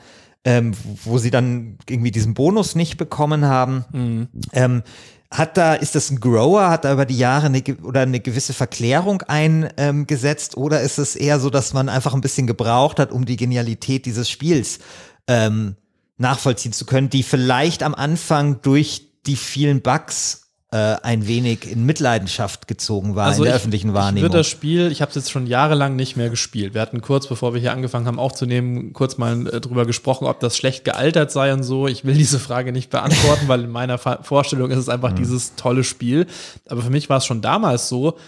[0.45, 0.73] ähm,
[1.05, 4.29] wo sie dann irgendwie diesen Bonus nicht bekommen haben.
[4.53, 4.83] Ähm,
[5.31, 8.55] hat da, ist das ein Grower, hat da über die Jahre eine, oder eine gewisse
[8.55, 10.57] Verklärung eingesetzt?
[10.57, 14.07] Oder ist es eher so, dass man einfach ein bisschen gebraucht hat, um die Genialität
[14.07, 14.79] dieses Spiels
[15.27, 15.77] ähm,
[16.17, 22.69] nachvollziehen zu können, die vielleicht am Anfang durch die vielen Bugs ein wenig in Mitleidenschaft
[22.69, 24.25] gezogen war in der öffentlichen Ich Wahrnehmung.
[24.25, 26.75] würde das Spiel, ich habe es jetzt schon jahrelang nicht mehr gespielt.
[26.75, 30.41] Wir hatten kurz, bevor wir hier angefangen haben aufzunehmen, kurz mal äh, drüber gesprochen, ob
[30.41, 31.87] das schlecht gealtert sei und so.
[31.89, 34.93] Ich will diese Frage nicht beantworten, weil in meiner Vorstellung ist es Mhm.
[34.93, 36.27] einfach dieses tolle Spiel.
[36.69, 38.19] Aber für mich war es schon damals so,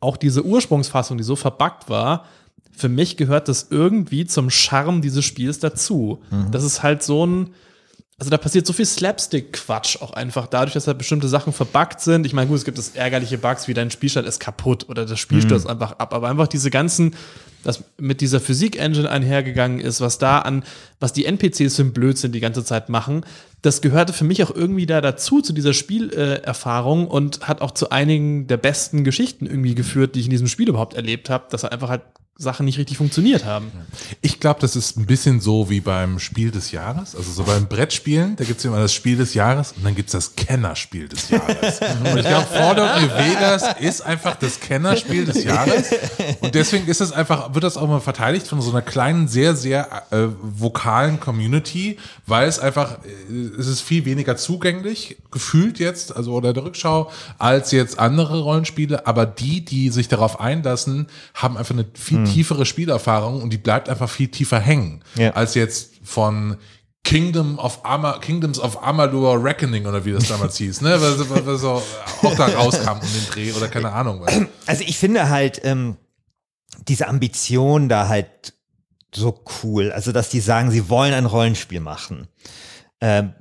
[0.00, 2.24] auch diese Ursprungsfassung, die so verbuggt war,
[2.74, 6.22] für mich gehört das irgendwie zum Charme dieses Spiels dazu.
[6.50, 7.50] Das ist halt so ein,
[8.22, 12.24] also da passiert so viel Slapstick-Quatsch auch einfach dadurch, dass da bestimmte Sachen verbuggt sind.
[12.24, 15.18] Ich meine, gut, es gibt das ärgerliche Bugs, wie dein Spielstand ist kaputt oder das
[15.18, 17.16] Spiel stürzt einfach ab, aber einfach diese ganzen,
[17.64, 20.62] das mit dieser Physik-Engine einhergegangen ist, was da an,
[21.00, 23.26] was die NPCs für ein Blödsinn die ganze Zeit machen,
[23.60, 27.72] das gehörte für mich auch irgendwie da dazu, zu dieser Spielerfahrung äh, und hat auch
[27.72, 31.46] zu einigen der besten Geschichten irgendwie geführt, die ich in diesem Spiel überhaupt erlebt habe,
[31.50, 32.02] dass einfach halt
[32.38, 33.70] Sachen nicht richtig funktioniert haben.
[34.22, 37.14] Ich glaube, das ist ein bisschen so wie beim Spiel des Jahres.
[37.14, 40.08] Also so beim Brettspielen, da gibt es immer das Spiel des Jahres und dann gibt
[40.08, 41.80] es das Kennerspiel des Jahres.
[41.80, 45.90] und ich glaube, Fallout Vegas ist einfach das Kennerspiel des Jahres.
[46.40, 49.54] Und deswegen ist es einfach, wird das auch mal verteidigt von so einer kleinen, sehr,
[49.54, 56.16] sehr äh, vokalen Community, weil es einfach, äh, es ist viel weniger zugänglich, gefühlt jetzt,
[56.16, 59.06] also oder der Rückschau, als jetzt andere Rollenspiele.
[59.06, 63.88] Aber die, die sich darauf einlassen, haben einfach eine viel tiefere Spielerfahrung und die bleibt
[63.88, 65.30] einfach viel tiefer hängen, Ja.
[65.30, 66.56] als jetzt von
[67.04, 71.00] Kingdom of Ama Kingdoms of Amalur Reckoning oder wie das damals hieß, ne?
[71.00, 71.82] Was, was, was so
[72.22, 74.20] auch da rauskam um den Dreh oder keine Ahnung.
[74.20, 74.32] Was.
[74.66, 75.96] Also ich finde halt ähm,
[76.88, 78.54] diese Ambition da halt
[79.14, 79.90] so cool.
[79.92, 82.28] Also dass die sagen, sie wollen ein Rollenspiel machen.
[83.00, 83.32] Ähm,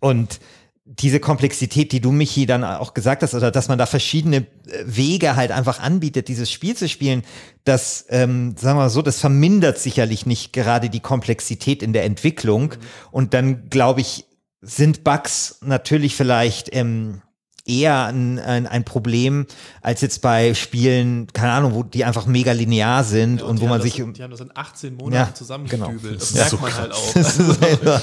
[0.00, 0.40] und
[0.86, 4.44] diese Komplexität, die du, Michi, dann auch gesagt hast, oder dass man da verschiedene äh,
[4.84, 7.22] Wege halt einfach anbietet, dieses Spiel zu spielen,
[7.64, 12.04] das, ähm, sagen wir mal so, das vermindert sicherlich nicht gerade die Komplexität in der
[12.04, 12.74] Entwicklung.
[13.10, 14.26] Und dann, glaube ich,
[14.60, 17.22] sind Bugs natürlich vielleicht ähm,
[17.66, 19.46] eher ein, ein, ein Problem
[19.80, 23.66] als jetzt bei Spielen, keine Ahnung, wo die einfach mega linear sind und, die wo
[23.66, 26.02] man das, sich um Die haben das in 18 Monaten Ja, zusammengedübelt.
[26.02, 26.14] genau.
[26.18, 28.00] Das Ja, merkt so man halt auch.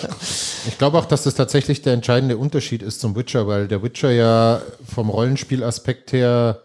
[0.68, 4.12] Ich glaube auch, dass das tatsächlich der entscheidende Unterschied ist zum Witcher, weil der Witcher
[4.12, 4.62] ja
[4.94, 6.62] vom Rollenspielaspekt her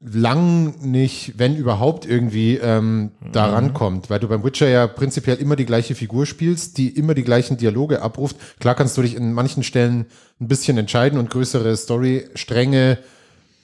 [0.00, 5.56] lang nicht, wenn überhaupt irgendwie ähm, da rankommt, weil du beim Witcher ja prinzipiell immer
[5.56, 8.36] die gleiche Figur spielst, die immer die gleichen Dialoge abruft.
[8.60, 10.06] Klar kannst du dich in manchen Stellen
[10.40, 12.98] ein bisschen entscheiden und größere Storystränge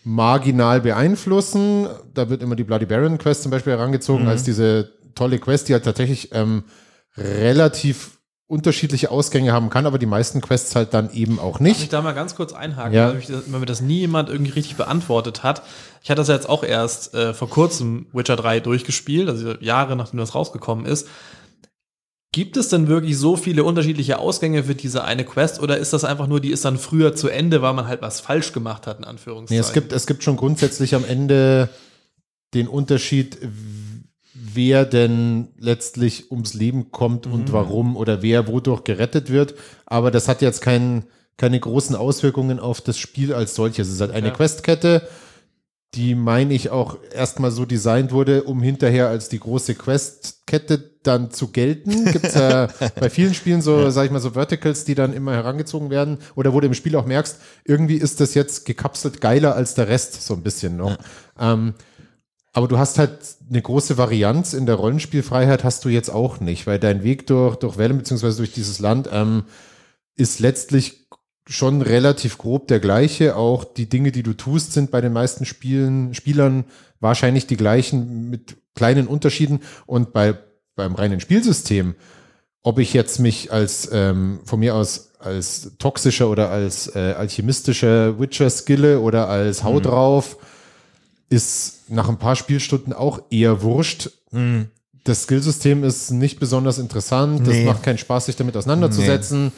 [0.04, 1.86] marginal beeinflussen.
[2.14, 5.74] Da wird immer die Bloody Baron Quest zum Beispiel herangezogen als diese tolle Quest, die
[5.74, 6.64] halt tatsächlich ähm,
[7.16, 8.18] relativ
[8.52, 11.92] unterschiedliche Ausgänge haben kann, aber die meisten Quests halt dann eben auch Darf ich nicht.
[11.92, 13.08] da mal ganz kurz einhaken, Ja.
[13.08, 15.62] weil, mich das, weil mir das nie jemand irgendwie richtig beantwortet hat.
[16.02, 20.18] Ich hatte das jetzt auch erst äh, vor kurzem Witcher 3 durchgespielt, also Jahre nachdem
[20.20, 21.08] das rausgekommen ist.
[22.34, 26.04] Gibt es denn wirklich so viele unterschiedliche Ausgänge für diese eine Quest oder ist das
[26.04, 28.96] einfach nur, die ist dann früher zu Ende, weil man halt was falsch gemacht hat,
[28.98, 29.60] in Nee, Anführungszeichen?
[29.64, 31.68] es, gibt, es gibt schon grundsätzlich am Ende
[32.54, 33.48] den Unterschied, w-
[34.54, 37.32] wer denn letztlich ums Leben kommt Mhm.
[37.32, 39.54] und warum oder wer wodurch gerettet wird.
[39.86, 41.04] Aber das hat jetzt kein,
[41.36, 43.88] keine großen Auswirkungen auf das Spiel als solches.
[43.88, 44.32] Es ist halt eine Ja.
[44.34, 45.08] Questkette,
[45.94, 51.30] die, meine ich, auch erstmal so designt wurde, um hinterher als die große Questkette dann
[51.32, 52.06] zu gelten.
[52.12, 52.68] Gibt es ja
[53.00, 56.18] bei vielen Spielen so, sag ich mal, so Verticals, die dann immer herangezogen werden.
[56.34, 59.88] Oder wo du im Spiel auch merkst, irgendwie ist das jetzt gekapselt geiler als der
[59.88, 60.96] Rest, so ein bisschen noch.
[61.38, 61.74] Ähm,
[62.52, 66.66] aber du hast halt eine große Varianz in der Rollenspielfreiheit hast du jetzt auch nicht,
[66.66, 69.44] weil dein Weg durch, durch Wellen beziehungsweise durch dieses Land ähm,
[70.16, 71.08] ist letztlich
[71.46, 73.36] schon relativ grob der gleiche.
[73.36, 76.64] Auch die Dinge, die du tust, sind bei den meisten Spielen, Spielern
[77.00, 79.60] wahrscheinlich die gleichen mit kleinen Unterschieden.
[79.86, 80.38] Und bei,
[80.76, 81.94] beim reinen Spielsystem,
[82.62, 88.18] ob ich jetzt mich als ähm, von mir aus als toxischer oder als äh, alchemistischer
[88.18, 90.36] Witcher skille oder als Hau drauf,
[91.32, 94.10] ist nach ein paar Spielstunden auch eher wurscht.
[95.04, 97.40] Das Skillsystem ist nicht besonders interessant.
[97.46, 97.64] Das Nee.
[97.64, 99.52] macht keinen Spaß, sich damit auseinanderzusetzen.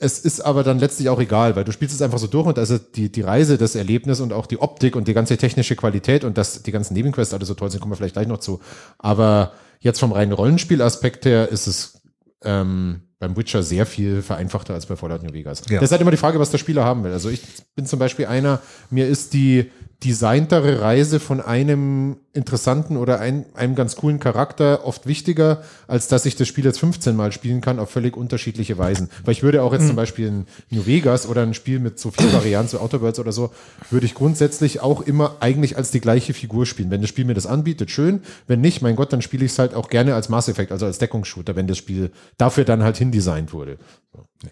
[0.00, 2.58] Es ist aber dann letztlich auch egal, weil du spielst es einfach so durch und
[2.58, 6.22] also die, die Reise, das Erlebnis und auch die Optik und die ganze technische Qualität
[6.22, 8.60] und dass die ganzen Nebenquests alle so toll sind, kommen wir vielleicht gleich noch zu.
[8.98, 12.00] Aber jetzt vom reinen Rollenspielaspekt her ist es
[12.44, 15.62] ähm, beim Witcher sehr viel vereinfachter als bei Fallout New Vegas.
[15.68, 15.80] Ja.
[15.80, 17.12] Das ist halt immer die Frage, was der Spieler haben will.
[17.12, 17.42] Also ich
[17.74, 19.68] bin zum Beispiel einer, mir ist die
[20.04, 26.24] designtere Reise von einem interessanten oder ein, einem ganz coolen Charakter oft wichtiger, als dass
[26.24, 29.10] ich das Spiel jetzt 15 Mal spielen kann auf völlig unterschiedliche Weisen.
[29.24, 32.10] Weil ich würde auch jetzt zum Beispiel in New Vegas oder ein Spiel mit so
[32.10, 33.50] viel Varianten, so Outer Worlds oder so,
[33.90, 36.90] würde ich grundsätzlich auch immer eigentlich als die gleiche Figur spielen.
[36.90, 38.22] Wenn das Spiel mir das anbietet, schön.
[38.46, 40.86] Wenn nicht, mein Gott, dann spiele ich es halt auch gerne als Mass Effect, also
[40.86, 43.78] als Deckungsshooter, wenn das Spiel dafür dann halt hindesignt wurde.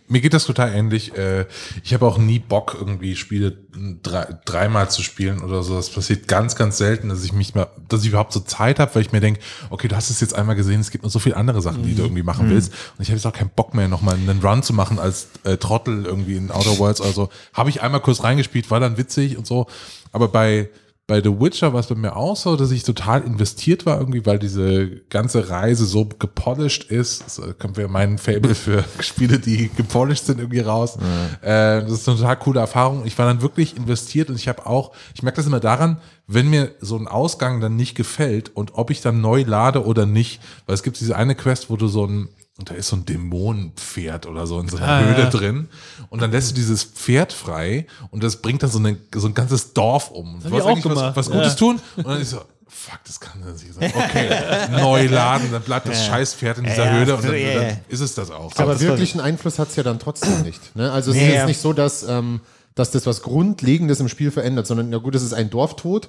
[0.09, 1.16] Mir geht das total ähnlich.
[1.16, 1.46] Äh,
[1.85, 3.57] Ich habe auch nie Bock, irgendwie Spiele
[4.03, 5.77] drei, dreimal zu spielen oder so.
[5.77, 8.94] Das passiert ganz, ganz selten, dass ich mich mal, dass ich überhaupt so Zeit habe,
[8.94, 11.18] weil ich mir denke, okay, du hast es jetzt einmal gesehen, es gibt noch so
[11.18, 12.72] viele andere Sachen, die du irgendwie machen willst.
[12.72, 15.56] Und ich habe jetzt auch keinen Bock mehr, nochmal einen Run zu machen als äh,
[15.56, 17.00] Trottel irgendwie in Outer Worlds.
[17.00, 19.66] Also habe ich einmal kurz reingespielt, war dann witzig und so.
[20.12, 20.68] Aber bei
[21.09, 24.27] bei The Witcher war es bei mir auch so, dass ich total investiert war irgendwie,
[24.27, 27.25] weil diese ganze Reise so gepolished ist.
[27.25, 30.97] Das äh, kommt mir mein Fable für Spiele, die gepolished sind, irgendwie raus.
[31.42, 33.07] Äh, das ist eine total coole Erfahrung.
[33.07, 36.51] Ich war dann wirklich investiert und ich habe auch, ich merke das immer daran, wenn
[36.51, 40.40] mir so ein Ausgang dann nicht gefällt und ob ich dann neu lade oder nicht,
[40.66, 43.05] weil es gibt diese eine Quest, wo du so ein und da ist so ein
[43.05, 45.31] Dämonenpferd oder so in so einer Ah, Höhle ja.
[45.31, 45.69] drin.
[46.09, 49.35] Und dann lässt du dieses Pferd frei und das bringt dann so, eine, so ein
[49.35, 50.38] ganzes Dorf um.
[50.40, 51.59] Du hab ich wolltest auch eigentlich was, was Gutes ja.
[51.59, 51.81] tun.
[51.97, 53.92] Und dann ist so, fuck, das kann das nicht sein.
[53.95, 54.31] Okay,
[54.81, 57.61] neu laden, dann bleibt das scheiß Pferd in dieser Ja, Höhle und dann, ja, ja.
[57.61, 58.53] dann ist es das auch.
[58.57, 60.75] Aber das wirklichen Einfluss hat es ja dann trotzdem nicht.
[60.77, 60.90] Ne?
[60.90, 61.35] Also es Nee, ist ja.
[61.40, 62.40] jetzt nicht so, dass, ähm,
[62.75, 66.09] dass das was Grundlegendes im Spiel verändert, sondern ja gut, es ist ein Dorftod,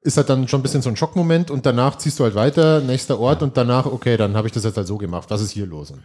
[0.00, 2.80] ist halt dann schon ein bisschen so ein Schockmoment und danach ziehst du halt weiter,
[2.80, 5.28] nächster Ort und danach, okay, dann habe ich das jetzt halt so gemacht.
[5.30, 5.90] Was ist hier los?
[5.90, 6.02] Und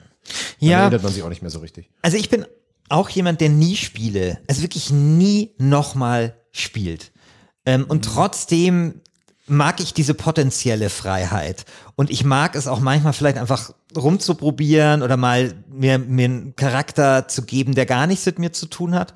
[0.59, 1.89] dann Ja, erinnert man sich auch nicht mehr so richtig.
[2.01, 2.45] also ich bin
[2.89, 7.11] auch jemand, der nie Spiele, also wirklich nie nochmal spielt.
[7.65, 9.01] Ähm, und trotzdem
[9.47, 11.65] mag ich diese potenzielle Freiheit.
[11.95, 17.27] Und ich mag es auch manchmal vielleicht einfach rumzuprobieren oder mal mir, mir einen Charakter
[17.27, 19.13] zu geben, der gar nichts mit mir zu tun hat.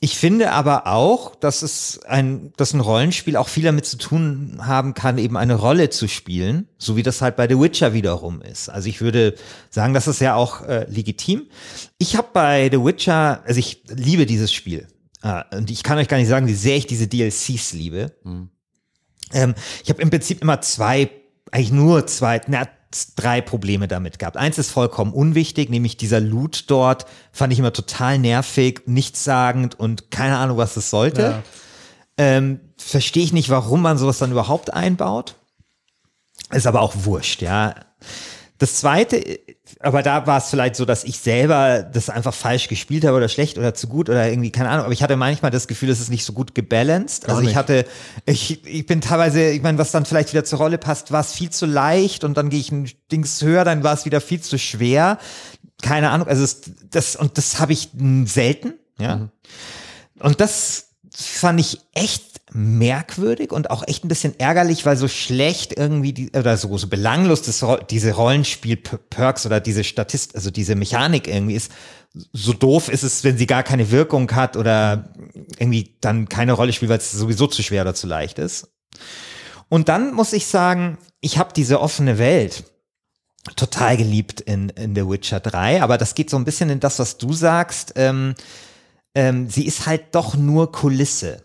[0.00, 4.58] Ich finde aber auch, dass es ein, dass ein Rollenspiel auch viel damit zu tun
[4.60, 8.42] haben kann, eben eine Rolle zu spielen, so wie das halt bei The Witcher wiederum
[8.42, 8.68] ist.
[8.68, 9.34] Also ich würde
[9.70, 11.46] sagen, das ist ja auch äh, legitim.
[11.96, 14.88] Ich habe bei The Witcher, also ich liebe dieses Spiel.
[15.22, 18.12] Äh, und ich kann euch gar nicht sagen, wie sehr ich diese DLCs liebe.
[19.32, 21.10] Ähm, ich habe im Prinzip immer zwei,
[21.50, 22.68] eigentlich nur zwei, na,
[23.16, 24.36] drei Probleme damit gehabt.
[24.36, 30.10] Eins ist vollkommen unwichtig, nämlich dieser Loot dort fand ich immer total nervig, nichtssagend und
[30.10, 31.22] keine Ahnung, was es sollte.
[31.22, 31.42] Ja.
[32.16, 35.36] Ähm, Verstehe ich nicht, warum man sowas dann überhaupt einbaut.
[36.50, 37.74] Ist aber auch wurscht, ja.
[38.58, 39.40] Das zweite,
[39.80, 43.28] aber da war es vielleicht so, dass ich selber das einfach falsch gespielt habe oder
[43.28, 46.00] schlecht oder zu gut oder irgendwie, keine Ahnung, aber ich hatte manchmal das Gefühl, es
[46.00, 47.28] ist nicht so gut gebalanced.
[47.28, 47.84] Also ich hatte,
[48.26, 51.32] ich, ich bin teilweise, ich meine, was dann vielleicht wieder zur Rolle passt, war es
[51.32, 54.40] viel zu leicht und dann gehe ich ein Dings höher, dann war es wieder viel
[54.40, 55.18] zu schwer.
[55.82, 57.90] Keine Ahnung, also es, das, und das habe ich
[58.26, 59.30] selten, ja.
[60.20, 65.76] Und das fand ich echt merkwürdig und auch echt ein bisschen ärgerlich, weil so schlecht
[65.76, 71.26] irgendwie die, oder so, so belanglos das, diese Rollenspiel-Perks oder diese Statist, also diese Mechanik
[71.26, 71.72] irgendwie ist.
[72.32, 75.12] So doof ist es, wenn sie gar keine Wirkung hat oder
[75.58, 78.68] irgendwie dann keine Rolle spielt, weil es sowieso zu schwer oder zu leicht ist.
[79.68, 82.64] Und dann muss ich sagen, ich habe diese offene Welt
[83.56, 87.00] total geliebt in, in The Witcher 3, aber das geht so ein bisschen in das,
[87.00, 87.94] was du sagst.
[87.96, 88.34] Ähm,
[89.14, 91.40] ähm, sie ist halt doch nur Kulisse.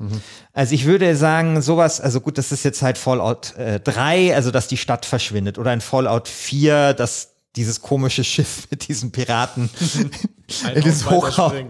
[0.53, 4.51] Also ich würde sagen, sowas, also gut, das ist jetzt halt Fallout äh, 3, also
[4.51, 9.69] dass die Stadt verschwindet, oder in Fallout 4, dass dieses komische Schiff mit diesen Piraten
[10.75, 11.53] in das Hochhaus.
[11.53, 11.67] ja.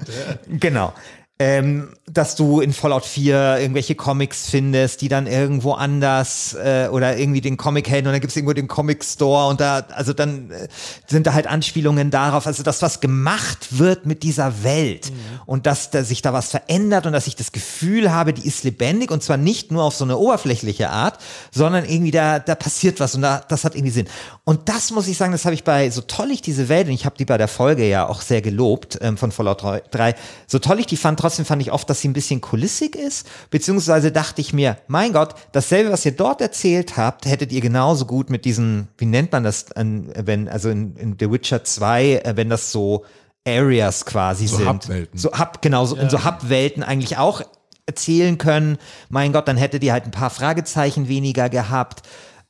[0.47, 0.93] Genau.
[1.41, 7.17] Ähm, dass du in Fallout 4 irgendwelche Comics findest, die dann irgendwo anders äh, oder
[7.17, 10.11] irgendwie den Comic hält und dann gibt es irgendwo den Comic Store und da, also
[10.11, 10.67] dann äh,
[11.07, 15.13] sind da halt Anspielungen darauf, also das, was gemacht wird mit dieser Welt
[15.45, 18.63] und dass da sich da was verändert und dass ich das Gefühl habe, die ist
[18.63, 21.19] lebendig und zwar nicht nur auf so eine oberflächliche Art,
[21.51, 24.07] sondern irgendwie da, da passiert was und da, das hat irgendwie Sinn.
[24.43, 26.93] Und das muss ich sagen, das habe ich bei, so toll ich diese Welt, und
[26.93, 30.15] ich habe die bei der Folge ja auch sehr gelobt ähm, von Fallout 3,
[30.47, 33.27] so toll ich die fand, trotzdem fand ich oft, dass sie ein bisschen kulissig ist,
[33.51, 38.07] beziehungsweise dachte ich mir, mein Gott, dasselbe, was ihr dort erzählt habt, hättet ihr genauso
[38.07, 42.33] gut mit diesen, wie nennt man das, wenn, also in, in The Witcher 2, äh,
[42.35, 43.05] wenn das so
[43.47, 44.67] Areas quasi So sind.
[44.67, 45.19] Hub-Welten.
[45.19, 47.43] So Hub, genau, so, in so Hub-Welten eigentlich auch
[47.85, 48.79] erzählen können.
[49.09, 52.01] Mein Gott, dann hättet ihr halt ein paar Fragezeichen weniger gehabt.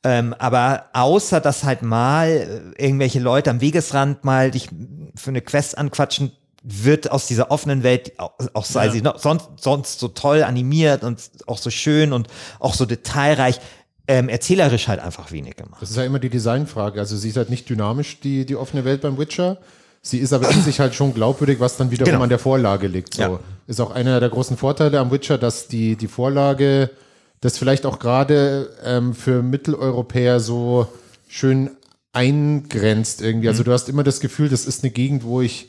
[0.02, 4.70] Ähm, aber außer dass halt mal äh, irgendwelche Leute am Wegesrand mal dich
[5.14, 8.92] für eine Quest anquatschen, wird aus dieser offenen Welt, auch, sei Ja.
[8.92, 13.60] sie noch, sonst, sonst so toll animiert und auch so schön und auch so detailreich,
[14.08, 15.80] ähm, erzählerisch halt einfach wenig gemacht.
[15.80, 16.98] Das ist ja immer die Designfrage.
[17.00, 19.58] Also sie ist halt nicht dynamisch, die, die offene Welt beim Witcher.
[20.02, 22.22] Sie ist aber in sich halt schon glaubwürdig, was dann wiederum Genau.
[22.24, 23.14] an der Vorlage liegt.
[23.14, 23.22] So.
[23.22, 23.40] Ja.
[23.66, 26.90] Ist auch einer der großen Vorteile am Witcher, dass die, die Vorlage
[27.40, 30.88] das vielleicht auch gerade ähm, für Mitteleuropäer so
[31.28, 31.70] schön
[32.12, 33.48] eingrenzt irgendwie.
[33.48, 35.68] Also du hast immer das Gefühl, das ist eine Gegend, wo ich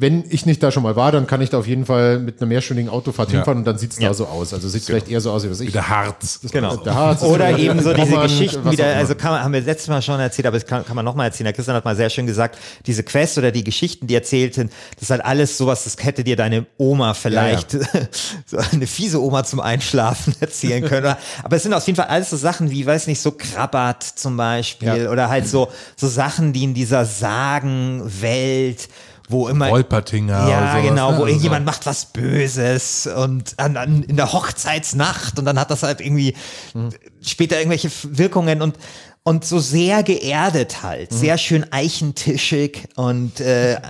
[0.00, 2.40] wenn ich nicht da schon mal war, dann kann ich da auf jeden Fall mit
[2.40, 3.38] einer mehrstündigen Autofahrt Ja.
[3.38, 4.54] hinfahren und dann sieht es da so aus.
[4.54, 5.66] Also sieht vielleicht eher so aus, wie was ich.
[5.70, 6.38] Wieder Harz.
[6.52, 6.76] Genau.
[6.76, 9.88] Der Harz ist Oder eben so diese Geschichten wieder, also kann man, haben wir letztes
[9.88, 11.46] Mal schon erzählt, aber das kann, kann man nochmal erzählen.
[11.46, 15.02] Der Christian hat mal sehr schön gesagt, diese Quest oder die Geschichten, die erzählten, das
[15.02, 17.72] ist halt alles sowas, das hätte dir deine Oma vielleicht,
[18.46, 21.16] so eine fiese Oma zum Einschlafen erzählen können.
[21.42, 24.36] Aber es sind auf jeden Fall alles so Sachen wie, weiß nicht, so Krabbat zum
[24.36, 25.10] Beispiel Ja.
[25.10, 28.88] oder halt so, so Sachen, die in dieser Sagenwelt
[29.28, 31.16] wo immer Wolpertinger ja, genau, ne?
[31.18, 35.70] wo Also- irgendjemand macht was Böses und an, an, in der Hochzeitsnacht und dann hat
[35.70, 36.34] das halt irgendwie
[36.74, 36.90] Mhm.
[37.22, 38.76] später irgendwelche Wirkungen und
[39.24, 41.16] und so sehr geerdet halt, Mhm.
[41.16, 43.80] sehr schön eichentischig und äh,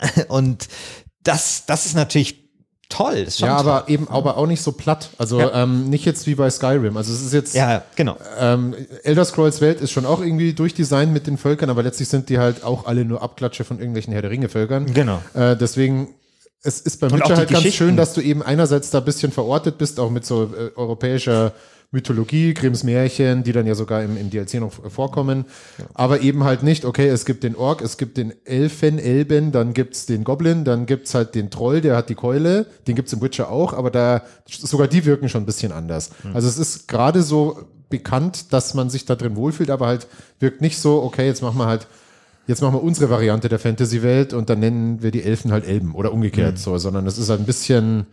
[0.28, 0.68] und
[1.22, 2.47] das das ist natürlich
[2.88, 3.14] toll.
[3.26, 3.70] Ist schon Ja, toll.
[3.70, 5.10] aber eben aber auch nicht so platt.
[5.18, 5.62] Also Ja.
[5.62, 6.96] ähm, nicht jetzt wie bei Skyrim.
[6.96, 8.16] Also es ist jetzt ja, genau.
[8.38, 12.28] ähm, Elder Scrolls Welt ist schon auch irgendwie durchdesignt mit den Völkern, aber letztlich sind
[12.28, 14.92] die halt auch alle nur Abklatsche von irgendwelchen Herr der Ringe Völkern.
[14.92, 15.22] Genau.
[15.34, 16.08] Äh, deswegen
[16.62, 19.30] es ist beim auch Witcher halt ganz schön, dass du eben einerseits da ein bisschen
[19.32, 21.52] verortet bist, auch mit so äh, europäischer
[21.90, 25.46] Mythologie, Grimms Märchen, die dann ja sogar im, im DLC noch vorkommen.
[25.94, 29.72] Aber eben halt nicht, okay, es gibt den Ork, es gibt den Elfen, Elben, dann
[29.72, 33.22] gibt's den Goblin, dann gibt's halt den Troll, der hat die Keule, den gibt's im
[33.22, 36.10] Witcher auch, aber da sogar die wirken schon ein bisschen anders.
[36.34, 40.08] Also es ist gerade so bekannt, dass man sich da drin wohlfühlt, aber halt
[40.40, 41.86] wirkt nicht so, okay, jetzt machen wir halt
[42.46, 45.94] jetzt machen wir unsere Variante der Fantasy-Welt und dann nennen wir die Elfen halt Elben
[45.94, 48.06] oder umgekehrt so, sondern es ist halt ein bisschen,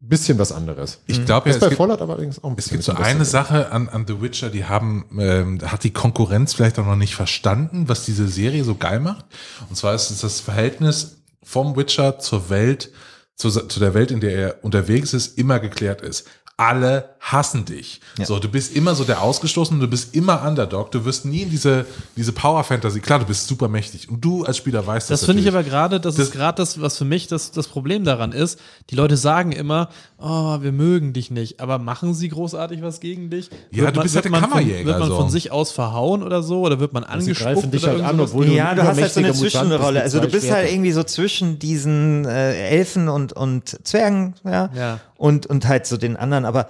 [0.00, 1.00] bisschen was anderes.
[1.06, 2.78] Ich glaube ja, ist es bei gibt, Fallout aber allerdings auch ein es bisschen.
[2.78, 6.78] gibt so eine Sache an, an The Witcher, die haben, ähm, hat die Konkurrenz vielleicht
[6.78, 9.26] auch noch nicht verstanden, was diese Serie so geil macht.
[9.68, 12.92] Und zwar ist es das Verhältnis vom Witcher zur Welt,
[13.34, 16.28] zu, zu der Welt, in der er unterwegs ist, immer geklärt ist.
[16.56, 18.00] Alle hassen dich.
[18.22, 21.50] So, du bist immer so der Ausgestoßene, du bist immer Underdog, du wirst nie in
[21.50, 21.84] diese,
[22.16, 23.00] diese Power-Fantasy.
[23.00, 24.08] Klar, du bist super mächtig.
[24.08, 25.20] Und du als Spieler weißt das.
[25.20, 27.66] Das finde ich aber gerade, das, Das- ist gerade das, was für mich das, das
[27.66, 28.58] Problem daran ist.
[28.90, 33.30] Die Leute sagen immer, oh, wir mögen dich nicht, aber machen sie großartig was gegen
[33.30, 33.50] dich?
[33.72, 35.16] Ja, Wird du bist halt der man von, Kammerjäger, Wird man so.
[35.16, 36.60] von sich aus verhauen oder so?
[36.60, 37.40] Oder wird man Sie angespuckt?
[37.54, 40.02] greifen dich oder halt an, obwohl du Ja, ein du hast halt so eine Zwischenrolle.
[40.02, 44.70] Also du bist halt irgendwie so zwischen diesen äh, Elfen und, und Zwergen, ja.
[44.74, 45.00] Ja.
[45.16, 46.44] Und, und halt so den anderen.
[46.44, 46.68] Aber,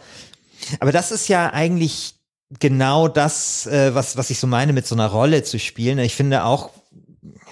[0.81, 2.15] aber das ist ja eigentlich
[2.59, 5.99] genau das, äh, was, was ich so meine, mit so einer Rolle zu spielen.
[5.99, 6.71] Ich finde auch,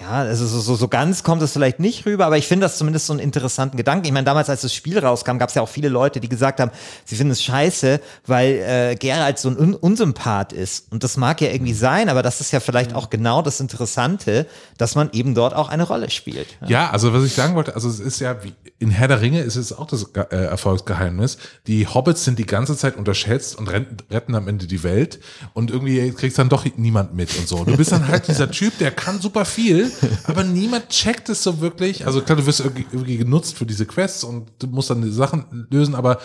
[0.09, 2.77] ja, also so, so, so ganz kommt es vielleicht nicht rüber, aber ich finde das
[2.77, 4.05] zumindest so einen interessanten Gedanken.
[4.05, 6.59] Ich meine, damals, als das Spiel rauskam, gab es ja auch viele Leute, die gesagt
[6.59, 6.71] haben,
[7.03, 10.91] sie finden es scheiße, weil äh, Geralt so ein Un Unsympath ist.
[10.91, 14.47] Und das mag ja irgendwie sein, aber das ist ja vielleicht auch genau das Interessante,
[14.77, 16.47] dass man eben dort auch eine Rolle spielt.
[16.67, 19.41] Ja, also was ich sagen wollte, also es ist ja wie in Herr der Ringe
[19.41, 21.37] ist es auch das äh, Erfolgsgeheimnis.
[21.65, 25.19] Die Hobbits sind die ganze Zeit unterschätzt und retten, retten am Ende die Welt
[25.53, 27.65] und irgendwie kriegst dann doch niemand mit und so.
[27.65, 29.91] Du bist dann halt dieser Typ, der kann super viel,
[30.25, 32.05] aber niemand checkt es so wirklich.
[32.05, 35.11] Also klar, du wirst irgendwie, irgendwie genutzt für diese Quests und du musst dann die
[35.11, 36.19] Sachen lösen, aber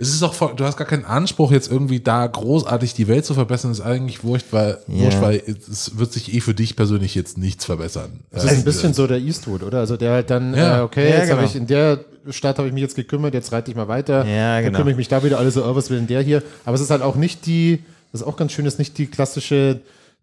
[0.00, 3.24] es ist auch voll, du hast gar keinen Anspruch, jetzt irgendwie da großartig die Welt
[3.24, 5.04] zu verbessern, ist eigentlich wurscht, weil, Ja.
[5.04, 8.20] wurscht, weil es wird sich eh für dich persönlich jetzt nichts verbessern.
[8.30, 9.78] Das ist ein bisschen so der Eastwood, oder?
[9.80, 10.78] Also der halt dann, Ja.
[10.78, 11.50] äh, okay, Ja, jetzt habe genau.
[11.50, 11.98] ich in der
[12.30, 14.24] Stadt habe ich mich jetzt gekümmert, jetzt reite ich mal weiter.
[14.24, 14.76] Ja, Dann genau.
[14.78, 16.44] kümmere ich mich da wieder, alle so, oh, was will denn der hier?
[16.64, 19.06] Aber es ist halt auch nicht die, das ist auch ganz schön, ist nicht die
[19.06, 19.80] klassische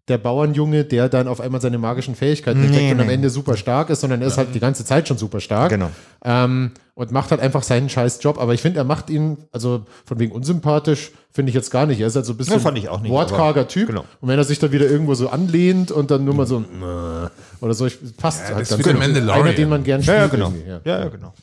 [0.08, 3.08] der Bauernjunge, der dann auf einmal seine magischen Fähigkeiten entdeckt Nee, und am.
[3.08, 5.70] Ende super stark ist, sondern er ist halt die ganze Zeit schon super stark.
[5.70, 5.90] Genau.
[6.24, 8.38] Ähm, und macht halt einfach seinen scheiß Job.
[8.38, 12.00] Aber ich finde, er macht ihn, also von wegen unsympathisch, finde ich jetzt gar nicht.
[12.00, 13.88] Er ist halt so ein bisschen Ja, nicht, wortkarger Typ.
[13.88, 14.04] genau.
[14.20, 17.28] Und wenn er sich dann wieder irgendwo so anlehnt und dann nur mal so "Mäh",
[17.60, 19.28] oder so, ich, passt Ja, halt das ganz ist.
[19.28, 20.16] Einer, den man gern spielt.
[20.16, 20.52] Ja, ja, genau.
[20.84, 21.34] Ja, ja, genau.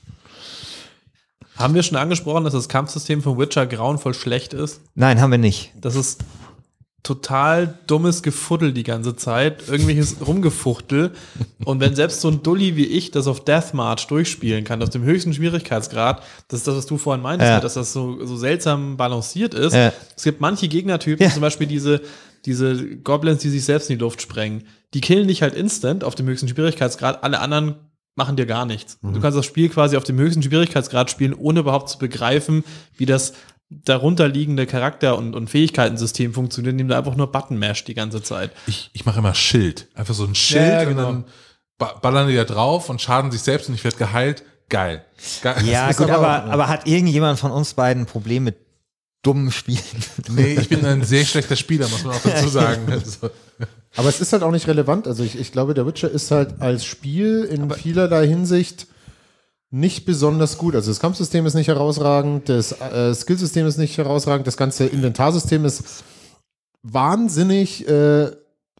[1.57, 4.81] Haben wir schon angesprochen, dass das Kampfsystem von Witcher grauenvoll schlecht ist?
[4.95, 5.71] Nein, haben wir nicht.
[5.79, 6.21] Das ist
[7.03, 11.11] total dummes Gefuddel die ganze Zeit, irgendwelches Rumgefuchtel.
[11.65, 15.03] Und wenn selbst so ein Dulli wie ich das auf Deathmarch durchspielen kann, auf dem
[15.03, 17.59] höchsten Schwierigkeitsgrad, das ist das, was du vorhin meintest, Ja.
[17.59, 19.73] dass das so, so seltsam balanciert ist.
[19.73, 19.91] Ja.
[20.15, 21.31] Es gibt manche Gegnertypen, Ja.
[21.33, 22.01] zum Beispiel diese,
[22.45, 24.63] diese Goblins, die sich selbst in die Luft sprengen,
[24.93, 27.75] die killen dich halt instant auf dem höchsten Schwierigkeitsgrad, alle anderen
[28.15, 28.99] machen dir gar nichts.
[29.01, 32.63] Du kannst das Spiel quasi auf dem höchsten Schwierigkeitsgrad spielen, ohne überhaupt zu begreifen,
[32.95, 33.33] wie das
[33.85, 38.51] darunterliegende Charakter- und, und Fähigkeitensystem funktioniert, indem du einfach nur Button mash die ganze Zeit.
[38.67, 39.87] Ich, ich mache immer Schild.
[39.95, 41.03] Einfach so ein Schild Ja, und genau.
[41.03, 41.25] dann
[41.77, 44.43] ba ballern die da drauf und schaden sich selbst und ich werde geheilt.
[44.69, 45.05] Geil.
[45.41, 45.65] Geil.
[45.65, 48.57] Ja, gut, aber aber, aber hat irgendjemand von uns beiden ein Problem mit
[49.21, 49.79] dummen Spielen?
[50.29, 52.81] Nee, ich bin ein sehr schlechter Spieler, muss man auch dazu sagen.
[52.91, 53.29] Also,
[53.95, 55.07] Aber es ist halt auch nicht relevant.
[55.07, 58.87] Also ich, ich glaube, der Witcher ist halt als Spiel in vielerlei Hinsicht
[59.73, 60.75] nicht besonders gut.
[60.75, 65.65] Also das Kampfsystem ist nicht herausragend, das äh, Skillsystem ist nicht herausragend, das ganze Inventarsystem
[65.65, 65.83] ist
[66.83, 68.31] wahnsinnig äh,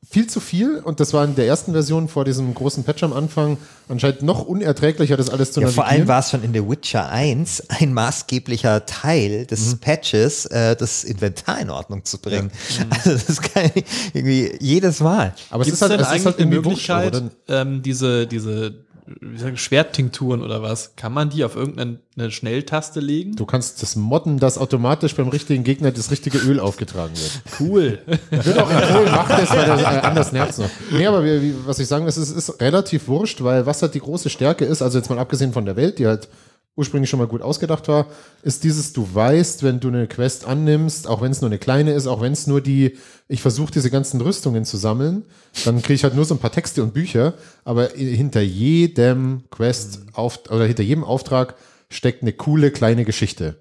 [0.08, 3.14] viel zu viel und das war in der ersten Version vor diesem großen Patch am
[3.14, 6.08] Anfang anscheinend noch unerträglicher, das alles zu Ja, vor allem navigieren.
[6.10, 11.60] war es schon in The Witcher 1 ein maßgeblicher Teil des Patches, äh, das Inventar
[11.60, 12.52] in Ordnung zu bringen.
[12.92, 15.34] Also das kann ich irgendwie jedes Mal.
[15.50, 17.32] Aber es Gibt ist halt, es ist eigentlich halt wurscht, Möglichkeit, oder?
[17.48, 23.36] ähm, diese, diese wie sagen, Schwerttinkturen oder was, kann man die auf irgendeine Schnelltaste legen?
[23.36, 27.42] Du kannst das modden, dass automatisch beim richtigen Gegner das richtige Öl aufgetragen wird.
[27.60, 28.00] Cool.
[28.30, 30.70] Wird auch empfohlen, macht das, weil das äh, anders nervt noch.
[30.92, 33.82] Nee, aber wie, wie, was ich sagen will, es ist, ist relativ wurscht, weil was
[33.82, 36.30] halt die große Stärke ist, also jetzt mal abgesehen von der Welt, die halt
[36.76, 38.08] ursprünglich schon mal gut ausgedacht war,
[38.42, 41.94] ist dieses, du weißt, wenn du eine Quest annimmst, auch wenn es nur eine kleine
[41.94, 42.98] ist, auch wenn es nur die,
[43.28, 45.24] ich versuche diese ganzen Rüstungen zu sammeln,
[45.66, 50.00] dann kriege ich halt nur so ein paar Texte und Bücher, aber hinter jedem Quest
[50.14, 51.56] auf, oder hinter jedem Auftrag
[51.90, 53.56] steckt eine coole kleine Geschichte.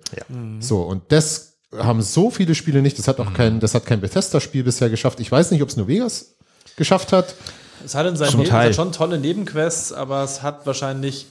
[0.61, 4.01] So, und das haben so viele Spiele nicht, das hat auch kein, das hat kein
[4.01, 5.21] Bethesda-Spiel bisher geschafft.
[5.21, 6.37] Ich weiß nicht, ob es nur Vegas
[6.77, 7.35] geschafft hat.
[7.85, 11.27] Es hat in seinem Leben schon tolle Nebenquests, aber es hat wahrscheinlich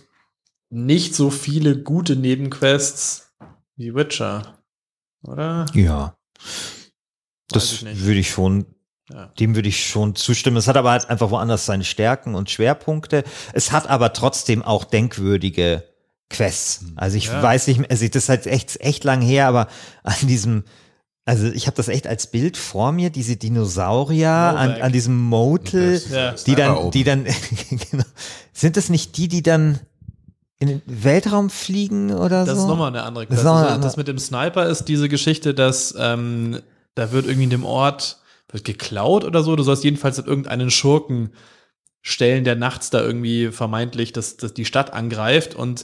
[0.72, 3.34] nicht so viele gute Nebenquests
[3.76, 4.58] wie Witcher.
[5.24, 5.66] Oder?
[5.74, 6.16] Ja.
[7.50, 8.66] Das würde ich schon,
[9.12, 9.28] Ja.
[9.40, 10.58] dem würde ich schon zustimmen.
[10.58, 13.24] Es hat aber halt einfach woanders seine Stärken und Schwerpunkte.
[13.54, 15.84] Es hat aber trotzdem auch denkwürdige
[16.30, 16.86] Quests.
[16.96, 17.44] Also ich Ja.
[17.44, 19.68] weiß nicht mehr, also das ist halt echt, echt lang her, aber
[20.04, 20.64] an diesem,
[21.26, 26.02] also ich habe das echt als Bild vor mir, diese Dinosaurier an, an diesem Motel,
[26.10, 26.32] Ja.
[26.32, 27.26] die dann, die dann,
[27.92, 28.06] genau.
[28.54, 29.82] sind das nicht die, die dann
[30.62, 32.62] in den Weltraum fliegen oder Das so?
[32.64, 33.46] ist nochmal eine andere Das Quest.
[33.46, 36.60] noch eine andere- das mit dem Sniper ist diese Geschichte, dass ähm,
[36.96, 38.18] da wird irgendwie in dem Ort
[38.52, 39.56] wird geklaut oder so.
[39.56, 41.32] Du sollst jedenfalls irgendeinen Schurken
[42.02, 45.84] stellen, der nachts da irgendwie vermeintlich das, das die Stadt angreift und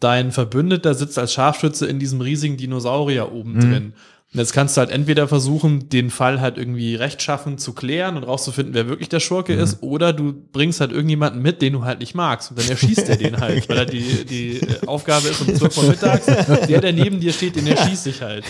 [0.00, 3.60] dein Verbündeter sitzt als Scharfschütze in diesem riesigen Dinosaurier oben Mhm.
[3.60, 3.92] drin.
[4.34, 8.24] Und jetzt kannst du halt entweder versuchen, den Fall halt irgendwie rechtschaffen zu klären und
[8.24, 9.60] rauszufinden, wer wirklich der Schurke Mhm.
[9.60, 12.50] ist, oder du bringst halt irgendjemanden mit, den du halt nicht magst.
[12.50, 15.78] Und dann erschießt er den halt, weil er die, die äh, Aufgabe ist um 12
[15.78, 16.26] Uhr mittags.
[16.26, 18.44] Der, der neben dir steht, den erschießt sich halt.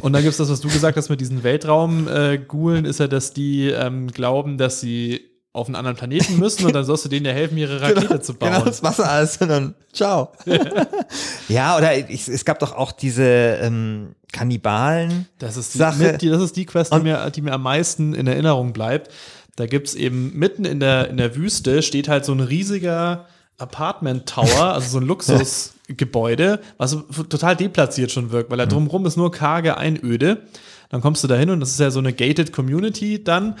[0.00, 3.68] Und dann gibt's das, was du gesagt hast mit diesen Weltraum-Gulen, ist ja, dass die
[3.68, 5.20] ähm, glauben, dass sie
[5.52, 8.34] auf einen anderen Planeten müssen und dann sollst du denen ja helfen, ihre Rakete zu
[8.34, 8.52] bauen.
[8.52, 10.32] Genau, das du alles und dann ciao.
[11.48, 13.22] ja, oder ich, es gab doch auch diese
[13.60, 15.26] ähm, Kannibalen.
[15.38, 16.02] Das ist die, Sache.
[16.02, 18.72] mit, die, das ist die Quest, die Und- mir, die mir am meisten in Erinnerung
[18.72, 19.10] bleibt.
[19.56, 23.26] Da gibt's eben mitten in der, in der Wüste steht halt so ein riesiger
[23.58, 26.96] Apartment Tower, also so ein Luxusgebäude, was
[27.28, 30.42] total deplatziert schon wirkt, weil da drumrum ist nur karge Einöde.
[30.88, 33.56] Dann kommst du da hin und das ist ja so eine gated Community dann.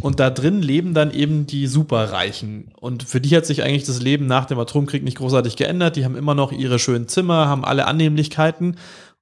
[0.00, 2.70] Und da drin leben dann eben die Superreichen.
[2.78, 5.96] Und für die hat sich eigentlich das Leben nach dem Atomkrieg nicht großartig geändert.
[5.96, 8.76] Die haben immer noch ihre schönen Zimmer, haben alle Annehmlichkeiten.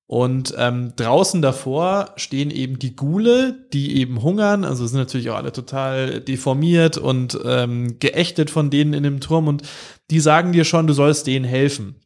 [0.09, 4.65] Und ähm, draußen davor stehen eben die Gule, die eben hungern.
[4.65, 9.49] Also sind natürlich auch alle total deformiert und ähm, geächtet von denen in dem Turm.
[9.49, 9.63] Und
[10.11, 11.97] die sagen dir schon, du sollst denen helfen.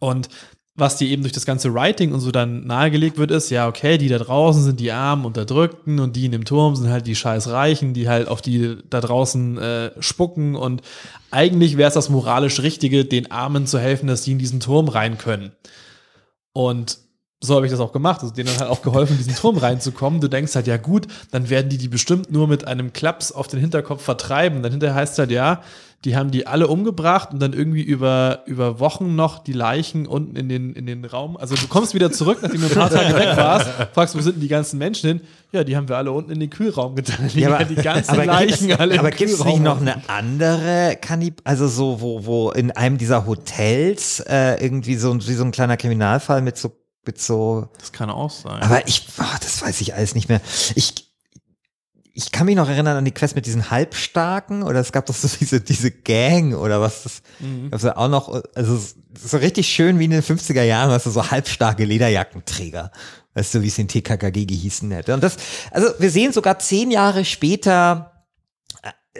[0.00, 0.28] Und
[0.76, 3.96] was dir eben durch das ganze Writing und so dann nahegelegt wird, ist, ja, okay,
[3.96, 7.14] die da draußen sind die armen Unterdrückten und die in dem Turm sind halt die
[7.14, 10.82] scheiß Reichen, die halt auf die da draußen äh, spucken und
[11.30, 14.88] eigentlich wäre es das moralisch Richtige, den Armen zu helfen, dass die in diesen Turm
[14.88, 15.52] rein können.
[16.56, 16.96] Und
[17.42, 20.22] so habe ich das auch gemacht, also denen halt auch geholfen, diesen Turm reinzukommen.
[20.22, 23.46] Du denkst halt, ja gut, dann werden die die bestimmt nur mit einem Klaps auf
[23.46, 24.62] den Hinterkopf vertreiben.
[24.62, 25.60] Dann hinterher heißt halt, ja,
[26.06, 30.36] die haben die alle umgebracht und dann irgendwie über, über Wochen noch die Leichen unten
[30.36, 31.36] in den, in den Raum.
[31.36, 34.34] Also du kommst wieder zurück, nachdem du ein paar Tage weg warst, fragst, wo sind
[34.36, 35.20] denn die ganzen Menschen hin?
[35.52, 37.28] Ja, die haben wir alle unten in den Kühlraum getan.
[37.34, 37.44] Die,
[37.74, 41.66] die ganzen aber Leichen gibt's, alle aber gibt es nicht noch eine andere Kannib, also
[41.66, 45.76] so, wo, wo in einem dieser Hotels äh, irgendwie so, ein- wie so ein kleiner
[45.76, 46.72] Kriminalfall mit so,
[47.04, 48.62] mit so Das kann auch sein.
[48.62, 50.40] Aber ich, ah, das weiß ich alles nicht mehr.
[50.74, 51.05] Ich,
[52.16, 55.14] ich kann mich noch erinnern an die Quest mit diesen Halbstarken oder es gab doch
[55.14, 57.70] so diese, diese Gang oder was das Mhm.
[57.82, 58.80] ja auch noch, also
[59.18, 62.90] so richtig schön wie in den 50er Jahren, weißt du, so halbstarke Lederjackenträger.
[63.34, 65.12] Weißt du, wie es in TKKG gehießen hätte.
[65.12, 65.36] Und das,
[65.70, 68.24] also wir sehen sogar zehn Jahre später,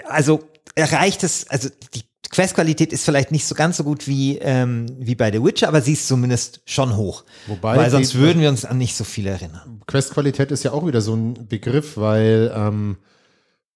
[0.08, 4.86] also erreicht es, also die Questqualität ist vielleicht nicht so ganz so gut wie, ähm,
[4.98, 7.24] wie bei The Witcher, aber sie ist zumindest schon hoch.
[7.46, 9.75] Wobei Weil sonst würden wir uns an nicht so viel erinnern.
[9.86, 12.96] Questqualität ist ja auch wieder so ein Begriff, weil ähm,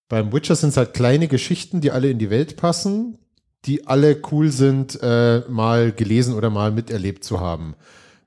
[0.09, 3.19] beim Witcher sind es halt kleine Geschichten, die alle in die Welt passen,
[3.65, 7.75] die alle cool sind, äh, mal gelesen oder mal miterlebt zu haben.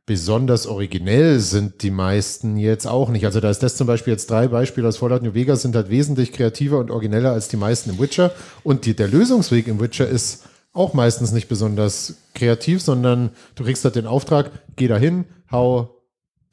[0.06, 3.26] Besonders originell sind die meisten jetzt auch nicht.
[3.26, 5.90] Also da ist das zum Beispiel jetzt drei Beispiele aus Fallout New Vegas sind halt
[5.90, 8.32] wesentlich kreativer und origineller als die meisten im Witcher.
[8.64, 13.86] Und die, der Lösungsweg im Witcher ist auch meistens nicht besonders kreativ, sondern du kriegst
[13.86, 16.03] halt den Auftrag, geh dahin, hau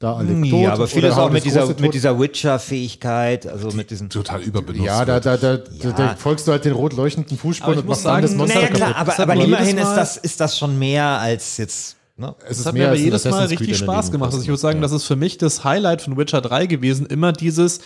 [0.01, 0.45] da alle tot.
[0.61, 4.09] Ja, aber vieles hau auch mit dieser, mit dieser Witcher-Fähigkeit, also mit diesen.
[4.09, 4.85] Total überbenutzt.
[4.85, 5.91] Ja, da, da, da, Ja.
[5.91, 8.55] da folgst du halt den rot leuchtenden Fußspuren und muss machst dann das sagen, Monster
[8.59, 8.81] Naja, kaputt.
[8.83, 11.95] klar, aber, aber immerhin ist das, ist das schon mehr als jetzt.
[12.17, 12.35] Ne?
[12.47, 14.31] Es Das hat mir aber jedes Mal richtig Spaß gemacht.
[14.31, 17.05] Also ich würde sagen, das ist für mich das Highlight von Witcher 3 gewesen.
[17.05, 17.79] Immer dieses,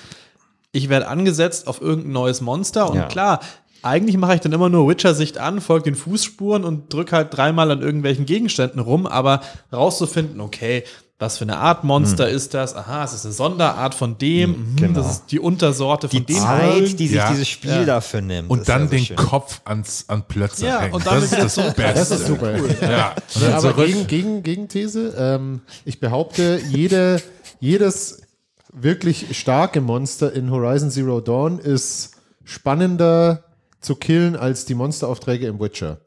[0.72, 3.06] ich werde angesetzt auf irgendein neues Monster und Ja.
[3.08, 3.40] klar,
[3.82, 7.70] eigentlich mache ich dann immer nur Witcher-Sicht an, folge den Fußspuren und drücke halt dreimal
[7.70, 9.42] an irgendwelchen Gegenständen rum, aber
[9.72, 10.84] rauszufinden, okay,
[11.18, 12.76] was für eine Art Monster ist das?
[12.76, 15.00] Aha, es ist eine Sonderart von dem, mhm, genau.
[15.02, 16.36] das ist die Untersorte von Die dem.
[16.36, 17.30] Zeit, die sich Ja.
[17.32, 17.86] dieses Spiel Ja.
[17.86, 18.50] dafür nimmt.
[18.50, 19.16] Und dann ja den schön.
[19.16, 20.94] Kopf ans, an Plötze Ja, hängen.
[20.94, 21.74] und damit das ist das.
[21.74, 21.82] Beste.
[22.00, 22.52] Das ist super.
[22.52, 22.58] Ja.
[22.58, 27.22] Und Ja, dann aber gegen, gegen, Gegenthese, ähm, ich behaupte, jede,
[27.62, 28.22] jedes
[28.74, 32.12] wirklich starke Monster in Horizon Zero Dawn ist
[32.44, 33.44] spannender
[33.80, 35.98] zu killen als die Monsteraufträge im Witcher.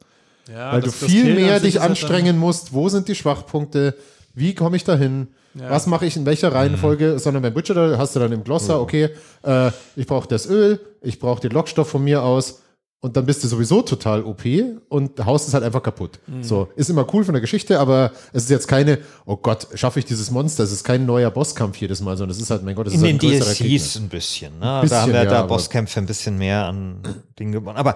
[0.52, 3.94] Ja, Weil das- du viel mehr dich anstrengen musst, wo sind die Schwachpunkte,
[4.38, 5.70] wie komme ich dahin, Ja.
[5.70, 6.16] was mache ich?
[6.16, 9.10] In welcher Reihenfolge, sondern beim da hast du dann im Glossar, okay,
[9.42, 12.60] äh, ich brauche das Öl, ich brauche den Lockstoff von mir aus
[13.00, 14.42] und dann bist du sowieso total OP
[14.88, 16.18] und haust es halt einfach kaputt.
[16.40, 20.00] So, ist immer cool von der Geschichte, aber es ist jetzt keine, oh Gott, schaffe
[20.00, 22.74] ich dieses Monster, es ist kein neuer Bosskampf jedes Mal, sondern es ist halt, mein
[22.74, 24.04] Gott, es ist halt ein größerer DLCs Gegner.
[24.04, 24.58] ein bisschen.
[24.58, 24.78] Ne?
[24.82, 27.00] Bisschen, da haben wir ja, da aber- Bosskämpfe ein bisschen mehr an
[27.38, 27.76] Dingen gewonnen.
[27.76, 27.94] Aber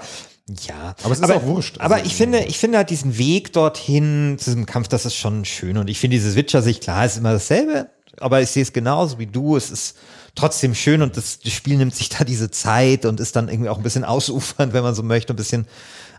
[0.69, 0.95] ja.
[1.03, 1.81] Aber es ist auch wurscht.
[1.81, 5.17] Aber Also- ich finde, ich finde halt diesen Weg dorthin zu diesem Kampf, das ist
[5.17, 5.79] schon schön.
[5.79, 7.89] Und ich finde dieses Witcher-Sicht, klar, ist immer dasselbe,
[8.21, 9.57] aber ich sehe es genauso wie du.
[9.57, 9.97] Es ist
[10.35, 13.69] trotzdem schön und das, das Spiel nimmt sich da diese Zeit und ist dann irgendwie
[13.69, 15.67] auch ein bisschen ausufernd, wenn man so möchte, ein bisschen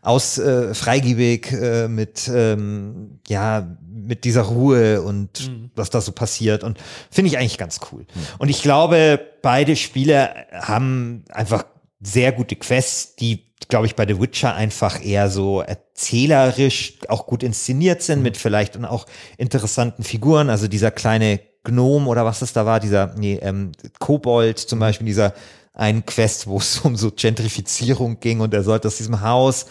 [0.01, 6.63] aus äh, freigebig äh, mit ähm, ja mit dieser Ruhe und was da so passiert.
[6.63, 6.77] Und
[7.09, 8.05] finde ich eigentlich ganz cool.
[8.37, 11.63] Und ich glaube, beide Spiele haben einfach
[12.01, 17.43] sehr gute Quests, die glaube ich bei The Witcher einfach eher so erzählerisch auch gut
[17.43, 19.05] inszeniert sind mit vielleicht dann auch
[19.37, 24.59] interessanten Figuren, also dieser kleine Gnome oder was das da war, dieser nee, ähm, Kobold
[24.59, 25.33] zum Beispiel, dieser
[25.73, 29.65] einen Quest, wo es um so Gentrifizierung ging und er sollte aus diesem Haus.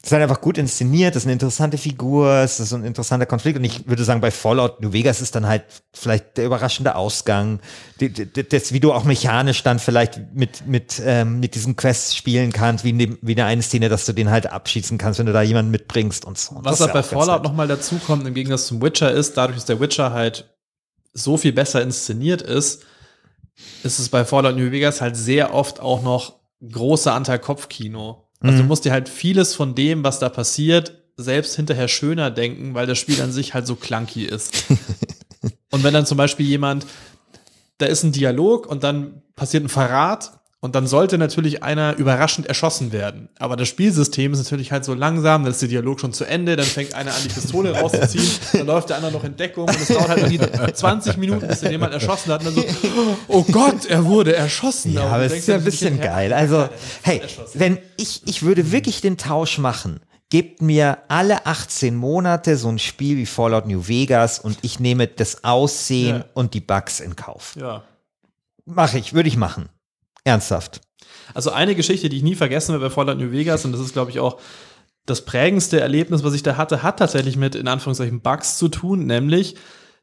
[0.00, 2.84] Das ist halt einfach gut inszeniert, das ist eine interessante Figur, es ist so ein
[2.84, 5.64] interessanter Konflikt und ich würde sagen, bei Fallout New Vegas ist dann halt
[5.94, 7.58] vielleicht der überraschende Ausgang,
[8.50, 12.84] das, wie du auch mechanisch dann vielleicht mit, mit, ähm, mit diesen Quests spielen kannst,
[12.84, 15.26] wie in, dem, wie in der einen Szene, dass du den halt abschießen kannst, wenn
[15.26, 16.56] du da jemanden mitbringst und so.
[16.56, 19.10] Und Was halt ist bei ja ganz Fallout nochmal dazu kommt, im Gegensatz zum Witcher,
[19.10, 20.53] ist, dadurch, dass der Witcher halt
[21.14, 22.82] so viel besser inszeniert ist,
[23.82, 28.28] ist es bei Fallout New Vegas halt sehr oft auch noch großer Anteil Kopfkino.
[28.40, 28.58] Also Mhm.
[28.58, 32.86] du musst dir halt vieles von dem, was da passiert, selbst hinterher schöner denken, weil
[32.86, 34.64] das Spiel an sich halt so clunky ist.
[35.70, 36.86] und wenn dann zum Beispiel jemand,
[37.78, 42.46] da ist ein Dialog und dann passiert ein Verrat und dann sollte natürlich einer überraschend
[42.46, 43.28] erschossen werden.
[43.38, 46.56] Aber das Spielsystem ist natürlich halt so langsam, dann ist der Dialog schon zu Ende,
[46.56, 49.78] dann fängt einer an, die Pistole rauszuziehen, dann läuft der andere noch in Deckung und
[49.78, 52.64] es dauert halt irgendwie 20 Minuten, bis der jemand erschossen hat und dann so,
[53.28, 54.94] oh Gott, er wurde erschossen.
[54.94, 56.32] Ja, du aber es ist ja ein bisschen geil.
[56.32, 56.66] Also,
[57.02, 57.20] hey,
[57.52, 60.00] wenn ich, ich würde wirklich den Tausch machen.
[60.30, 65.06] Gebt mir alle 18 Monate so ein Spiel wie Fallout New Vegas und ich nehme
[65.08, 66.24] das Aussehen Ja.
[66.32, 67.54] und die Bugs in Kauf.
[67.60, 67.84] Ja.
[68.64, 69.68] Mache ich, würde ich machen.
[70.24, 70.80] Ernsthaft.
[71.32, 73.92] Also eine Geschichte, die ich nie vergessen werde bei Fallout New Vegas, und das ist,
[73.92, 74.40] glaube ich, auch
[75.06, 79.06] das prägendste Erlebnis, was ich da hatte, hat tatsächlich mit, in Anführungszeichen, Bugs zu tun,
[79.06, 79.56] nämlich,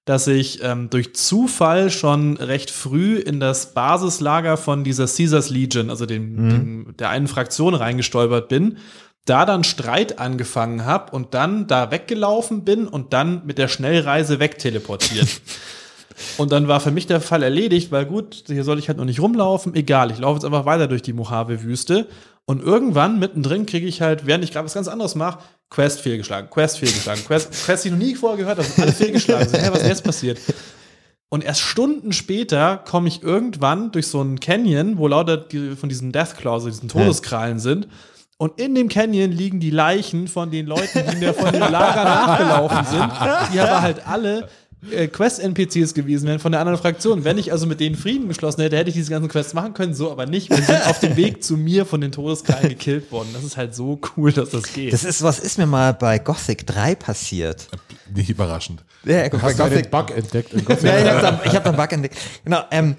[0.06, 5.90] dass ich ähm, durch Zufall schon recht früh in das Basislager von dieser Caesars Legion,
[5.90, 8.78] also dem, dem, der einen Fraktion reingestolpert bin,
[9.26, 14.40] da dann Streit angefangen habe und dann da weggelaufen bin und dann mit der Schnellreise
[14.40, 15.28] wegteleportiert.
[16.38, 19.06] Und dann war für mich der Fall erledigt, weil gut, hier soll ich halt noch
[19.06, 19.76] nicht rumlaufen.
[19.76, 22.08] Egal, ich laufe jetzt einfach weiter durch die Mojave-Wüste.
[22.46, 26.50] Und irgendwann mittendrin kriege ich halt, während ich gerade was ganz anderes mache, Quest fehlgeschlagen,
[26.50, 29.62] Quest fehlgeschlagen, Quest, Quest, die ich noch nie vorher gehört habe, alle fehlgeschlagen sind.
[29.62, 30.40] Hä, was ist jetzt passiert?
[31.30, 35.46] Und erst Stunden später komme ich irgendwann durch so einen Canyon, wo lauter
[35.80, 37.88] von diesen Deathclaws, diesen Todeskrallen sind.
[38.38, 42.04] Und in dem Canyon liegen die Leichen von den Leuten, die mir von dem Lager
[42.04, 43.12] nachgelaufen sind,
[43.54, 44.50] die aber halt alle
[44.90, 47.24] äh, Quest-NPCs gewesen wären von der anderen Fraktion.
[47.24, 49.94] Wenn ich also mit denen Frieden geschlossen hätte, hätte ich diese ganzen Quests machen können,
[49.94, 50.50] so aber nicht.
[50.50, 53.30] Wir sind auf dem Weg zu mir von den Todeskrallen gekillt worden.
[53.34, 54.92] Das ist halt so cool, dass das geht.
[54.92, 57.68] Das ist, was ist mir mal bei Gothic 3 passiert?
[58.14, 58.84] Nicht überraschend.
[59.06, 60.84] Ja, bei Hast du einen Bug entdeckt in Gothic?
[60.84, 62.18] Ja, ich habe da, ich hab da einen Bug entdeckt.
[62.44, 62.96] Genau, ähm,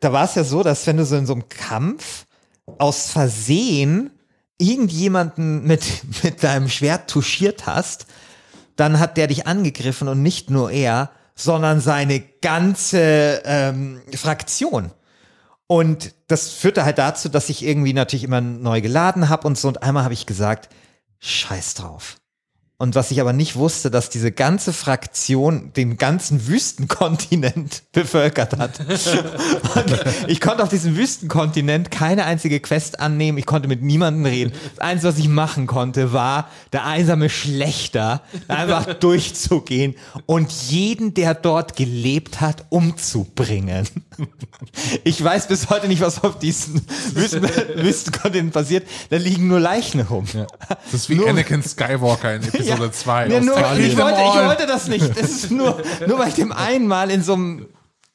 [0.00, 2.26] da war es ja so, dass wenn du so in so einem Kampf
[2.78, 4.10] aus Versehen
[4.58, 5.82] irgendjemanden mit,
[6.22, 8.06] mit deinem Schwert touchiert hast,
[8.76, 14.90] dann hat der dich angegriffen und nicht nur er, sondern seine ganze ähm, Fraktion.
[15.68, 19.68] Und das führte halt dazu, dass ich irgendwie natürlich immer neu geladen habe und so.
[19.68, 20.68] Und einmal habe ich gesagt,
[21.20, 22.16] scheiß drauf.
[22.80, 28.78] Und was ich aber nicht wusste, dass diese ganze Fraktion den ganzen Wüstenkontinent bevölkert hat.
[28.78, 33.36] Und ich konnte auf diesem Wüstenkontinent keine einzige Quest annehmen.
[33.36, 34.52] Ich konnte mit niemandem reden.
[34.76, 41.34] Das Einzige, was ich machen konnte, war der einsame Schlechter einfach durchzugehen und jeden, der
[41.34, 43.88] dort gelebt hat, umzubringen.
[45.02, 46.80] Ich weiß bis heute nicht, was auf diesem
[47.14, 47.42] Wüsten
[47.74, 48.86] Wüstenkontinent passiert.
[49.10, 50.26] Da liegen nur Leichen rum.
[50.68, 53.28] Das ist wie Anakin Skywalker in Episode 2.
[53.28, 53.78] Ja, aus nur, Texas.
[53.78, 55.10] ich, wollte, ich wollte das nicht.
[55.16, 57.66] Es ist nur, nur weil ich dem einmal in so einem,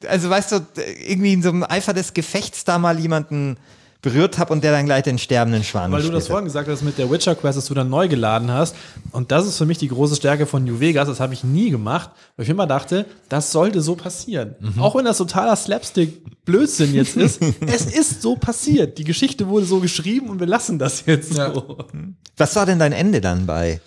[0.06, 0.66] also weißt du,
[1.06, 3.56] irgendwie in so einem Eifer des Gefechts da mal jemanden
[4.04, 6.82] berührt habe und der dann gleich den sterbenden Schwan Weil du das vorhin gesagt hast
[6.82, 8.76] mit der Witcher Quest, dass du dann neu geladen hast.
[9.12, 11.08] Und das ist für mich die große Stärke von New Vegas.
[11.08, 14.56] Das habe ich nie gemacht, weil ich immer dachte, das sollte so passieren.
[14.78, 18.98] Auch wenn das totaler Slapstick-Blödsinn jetzt ist, es ist so passiert.
[18.98, 21.42] Die Geschichte wurde so geschrieben und wir lassen das jetzt so.
[21.42, 21.64] hat.
[22.36, 23.80] Was war denn dein Ende dann bei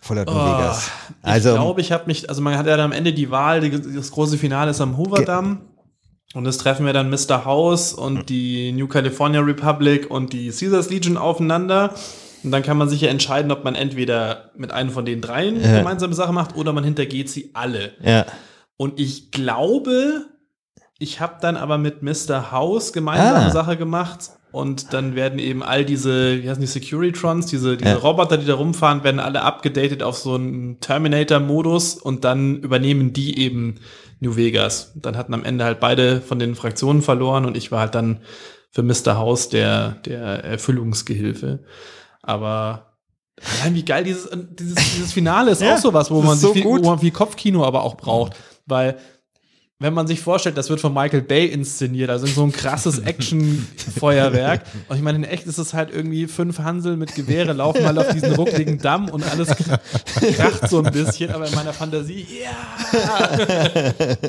[0.00, 0.90] Fallout New Vegas?
[1.22, 3.68] Also, ich glaube, ich habe mich, also man hat ja dann am Ende die Wahl,
[3.70, 5.60] das große Finale ist am Hoover-Damm.
[6.32, 7.44] Und das treffen wir dann Mr.
[7.44, 11.92] House und die New California Republic und die Caesars Legion aufeinander.
[12.44, 15.60] Und dann kann man sich ja entscheiden, ob man entweder mit einem von den dreien
[15.60, 15.78] Ja.
[15.78, 17.92] gemeinsame Sache macht oder man hintergeht sie alle.
[18.02, 18.26] ja.
[18.76, 20.24] Und ich glaube,
[20.98, 22.50] ich habe dann aber mit Mr.
[22.52, 23.50] House gemeinsame Ah.
[23.50, 24.30] Sache gemacht.
[24.52, 27.96] Und dann werden eben all diese, wie heißen die, Securitrons, diese, diese Ja.
[27.96, 33.38] Roboter, die da rumfahren, werden alle abgedatet auf so einen Terminator-Modus und dann übernehmen die
[33.38, 33.76] eben
[34.18, 34.92] New Vegas.
[34.96, 38.20] Dann hatten am Ende halt beide von den Fraktionen verloren und ich war halt dann
[38.70, 39.16] für Mr.
[39.16, 41.60] House der, der Erfüllungsgehilfe.
[42.22, 42.96] Aber
[43.60, 46.48] allein wie geil dieses, dieses, dieses Finale ist Ja, auch sowas, wo man, ist sich
[46.48, 48.34] so viel, wo man viel Kopfkino aber auch braucht.
[48.66, 48.98] Weil
[49.82, 52.98] wenn man sich vorstellt, das wird von Michael Bay inszeniert, also in so ein krasses
[53.04, 54.62] Action-Feuerwerk.
[54.88, 57.96] Und ich meine, in echt ist es halt irgendwie fünf Hansel mit Gewehre laufen mal
[57.98, 63.38] auf diesen ruckligen Damm und alles kracht so ein bisschen, aber in meiner Fantasie, ja.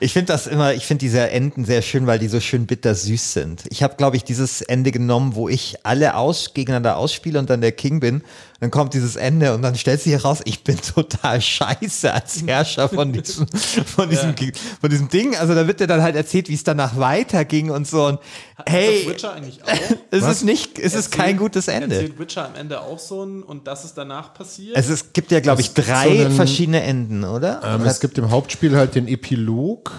[0.00, 3.34] Ich finde das immer, ich finde diese Enden sehr schön, weil die so schön bittersüß
[3.34, 3.64] sind.
[3.70, 7.60] Ich habe, glaube ich, dieses Ende genommen, wo ich alle aus, gegeneinander ausspiele und dann
[7.60, 8.22] der King bin.
[8.60, 12.88] Dann kommt dieses Ende und dann stellt sich heraus, ich bin total scheiße als Herrscher
[12.88, 14.34] von diesem, von diesem,
[14.80, 15.36] von diesem Ding.
[15.36, 18.06] Also da wird dir dann halt erzählt, wie es danach weiterging und so.
[18.06, 18.18] Und
[18.56, 19.68] Das hey, Witcher eigentlich auch.
[20.10, 21.94] es ist nicht, es ist kein gutes Ende.
[21.96, 24.76] Erzählt Witcher am Ende auch so ein und das ist danach passiert?
[24.76, 27.60] Es ist, gibt ja, glaube ich, drei so einen- verschiedene Enden, oder?
[27.62, 29.92] Ähm, es gibt im Hauptspiel halt den Epilog.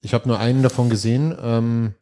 [0.00, 1.36] Ich habe nur einen davon gesehen.
[1.42, 1.94] Ähm,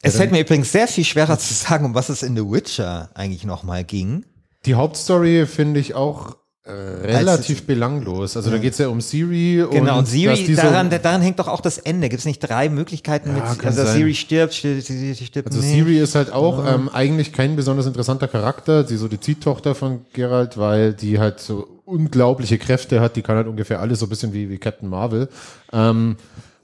[0.00, 3.10] es fällt mir übrigens sehr viel schwerer zu sagen, um was es in The Witcher
[3.14, 4.24] eigentlich nochmal ging.
[4.64, 8.36] Die Hauptstory finde ich auch äh, relativ belanglos.
[8.36, 11.40] Also da geht es ja um Siri Genau, und dass Siri, die daran, daran hängt
[11.40, 12.08] doch auch das Ende.
[12.08, 13.36] Gibt es nicht drei Möglichkeiten?
[13.36, 13.96] Ja, mit, also sein.
[13.96, 15.72] Siri stirbt, stirbt, stirbt, Also nicht.
[15.72, 20.06] Siri ist halt auch ähm, eigentlich kein besonders interessanter Charakter, sie so die Ziehtochter von
[20.12, 24.08] Geralt, weil die halt so unglaubliche Kräfte hat, die kann halt ungefähr alles, so ein
[24.08, 25.28] bisschen wie, wie Captain Marvel.
[25.72, 26.16] Ähm,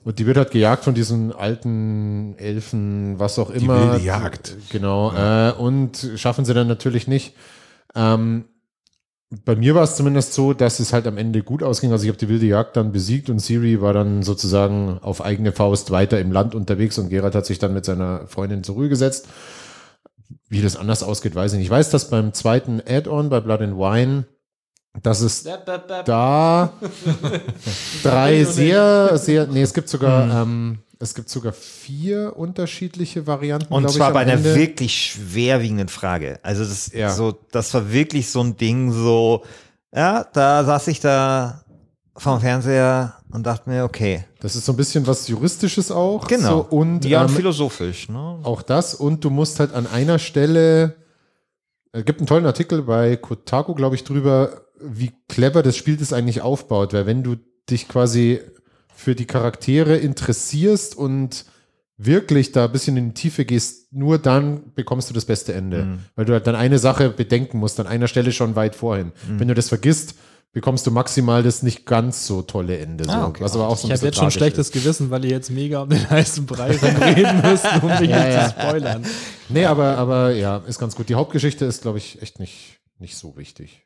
[0.05, 3.91] und die wird halt gejagt von diesen alten Elfen, was auch immer.
[3.91, 4.55] wilde Jagd.
[4.69, 5.11] Genau.
[5.11, 7.33] Äh, und schaffen sie dann natürlich nicht.
[7.95, 8.45] Ähm,
[9.45, 11.91] bei mir war es zumindest so, dass es halt am Ende gut ausging.
[11.91, 15.51] Also ich habe die wilde Jagd dann besiegt und Siri war dann sozusagen auf eigene
[15.51, 18.89] Faust weiter im Land unterwegs und Geralt hat sich dann mit seiner Freundin zur Ruhe
[18.89, 19.27] gesetzt.
[20.47, 21.67] Wie das anders ausgeht, weiß ich nicht.
[21.67, 24.25] Ich weiß, dass beim zweiten Add-on bei Blood and Wine,
[25.03, 25.43] dass es
[26.05, 26.73] da
[28.03, 33.73] drei sehr, sehr, nee, es gibt sogar, ähm, es gibt sogar vier unterschiedliche Varianten.
[33.73, 34.55] Und zwar ich, bei einer Ende.
[34.55, 36.39] wirklich schwerwiegenden Frage.
[36.43, 37.09] Also das, Ja.
[37.09, 39.43] so, das war wirklich so ein Ding, so,
[39.95, 41.63] ja, da saß ich da
[42.17, 46.27] vom Fernseher und dachte mir, okay, Das ist so ein bisschen was Juristisches auch.
[46.27, 46.67] genau.
[46.69, 48.39] So, und ja, und ähm, philosophisch, ne?
[48.43, 48.93] auch das.
[48.93, 50.95] Und du musst halt an einer Stelle,
[51.93, 56.11] es gibt einen tollen Artikel bei Kotaku, glaube ich, drüber, wie clever das Spiel das
[56.11, 56.91] eigentlich aufbaut.
[56.93, 57.37] Weil wenn du
[57.69, 58.41] dich quasi
[58.99, 61.45] für die Charaktere interessierst und
[61.97, 65.85] wirklich da ein bisschen in die Tiefe gehst, nur dann bekommst du das beste Ende.
[65.85, 65.99] Mhm.
[66.15, 69.13] Weil du halt dann eine Sache bedenken musst, an einer Stelle schon weit vorhin.
[69.27, 69.39] Mhm.
[69.39, 70.15] Wenn du das vergisst,
[70.51, 73.05] bekommst du maximal das nicht ganz so tolle Ende.
[73.05, 73.11] So.
[73.11, 73.41] Ah, okay.
[73.41, 74.73] Was aber auch so Ich habe jetzt schon schlechtes ist.
[74.73, 78.35] Gewissen, weil ihr jetzt mega um den heißen Brei reden müsst, um mich Ja, nicht
[78.35, 78.45] ja.
[78.47, 79.05] zu spoilern.
[79.47, 81.07] Nee, aber, aber ja, ist ganz gut.
[81.07, 83.85] Die Hauptgeschichte ist, glaube ich, echt nicht, nicht so wichtig.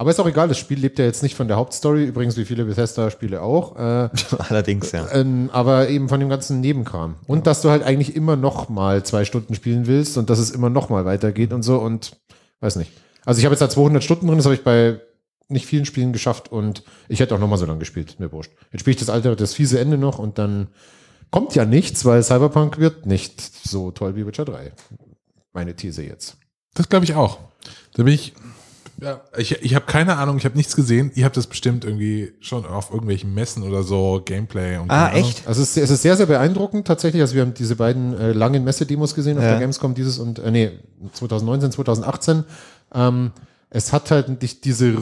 [0.00, 2.46] Aber ist auch egal, das Spiel lebt ja jetzt nicht von der Hauptstory, übrigens wie
[2.46, 4.08] viele Bethesda-Spiele auch, äh,
[4.48, 5.06] Allerdings, ja.
[5.12, 7.16] ähm, aber eben von dem ganzen Nebenkram.
[7.26, 10.52] Und dass du halt eigentlich immer noch mal zwei Stunden spielen willst und dass es
[10.52, 12.16] immer noch mal weitergeht und so und
[12.60, 12.92] weiß nicht.
[13.26, 15.02] Also ich habe jetzt da 200 Stunden drin, das habe ich bei
[15.48, 18.52] nicht vielen Spielen geschafft und ich hätte auch noch mal so lange gespielt, mir wurscht.
[18.72, 20.68] Jetzt spiele ich das alte, das fiese Ende noch und dann
[21.30, 24.72] kommt ja nichts, weil Cyberpunk wird nicht so toll wie Witcher 3.
[25.52, 26.38] Meine These jetzt.
[26.72, 27.38] Das glaube ich auch.
[27.92, 28.32] Da bin ich
[29.02, 31.10] Ja, ich, ich habe keine Ahnung, ich habe nichts gesehen.
[31.14, 35.20] Ihr habt das bestimmt irgendwie schon auf irgendwelchen Messen oder so, Gameplay und Ah, Ahnung.
[35.20, 35.46] echt?
[35.48, 37.22] Also es, ist- es ist sehr, sehr beeindruckend tatsächlich.
[37.22, 39.50] Also wir haben diese beiden äh, langen Messedemos gesehen auf Ja.
[39.50, 40.70] der Gamescom, dieses und, äh, nee,
[41.14, 42.44] 2019, 2018.
[42.94, 43.30] Ähm,
[43.70, 44.96] es hat halt nicht diese,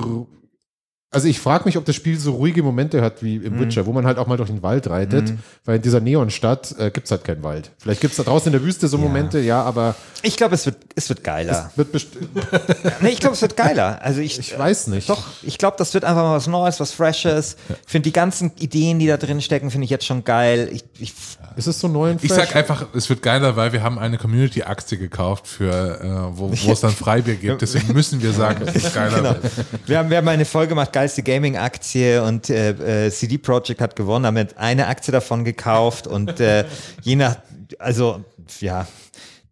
[1.10, 3.44] also ich frage mich, ob das Spiel so ruhige Momente hat wie Mhm.
[3.46, 5.32] im Witcher, wo man halt auch mal durch den Wald reitet,
[5.64, 7.70] weil in dieser Neonstadt äh, gibt's halt keinen Wald.
[7.78, 10.76] Vielleicht gibt's da draußen in der Wüste so Momente, ja, aber Ich glaube, es wird,
[10.96, 11.70] es wird geiler.
[11.76, 12.08] wird best
[13.00, 14.00] Nee, ich glaube, es wird geiler.
[14.02, 15.08] Also ich, ich weiß nicht.
[15.08, 17.56] Doch, ich glaube, das wird einfach mal was Neues, was Freshes.
[17.68, 20.70] Ich finde die ganzen Ideen, die da drin stecken, finde ich jetzt schon geil.
[20.72, 21.14] Ich, ich,
[21.56, 22.48] Ist es so neu und Ich fresh?
[22.48, 26.72] sag einfach, es wird geiler, weil wir haben eine Community-Aktie gekauft, für, äh, wo, wo
[26.72, 27.60] es dann Freibier gibt.
[27.62, 29.30] Deswegen müssen wir sagen, dass es geiler genau.
[29.30, 29.52] wird.
[29.86, 33.94] Wir haben, wir haben eine Folge gemacht, geilste Gaming-Aktie und äh, äh, CD Projekt hat
[33.94, 36.64] gewonnen, haben jetzt eine Aktie davon gekauft und äh,
[37.02, 37.36] je nach,
[37.78, 38.24] also
[38.60, 38.86] ja,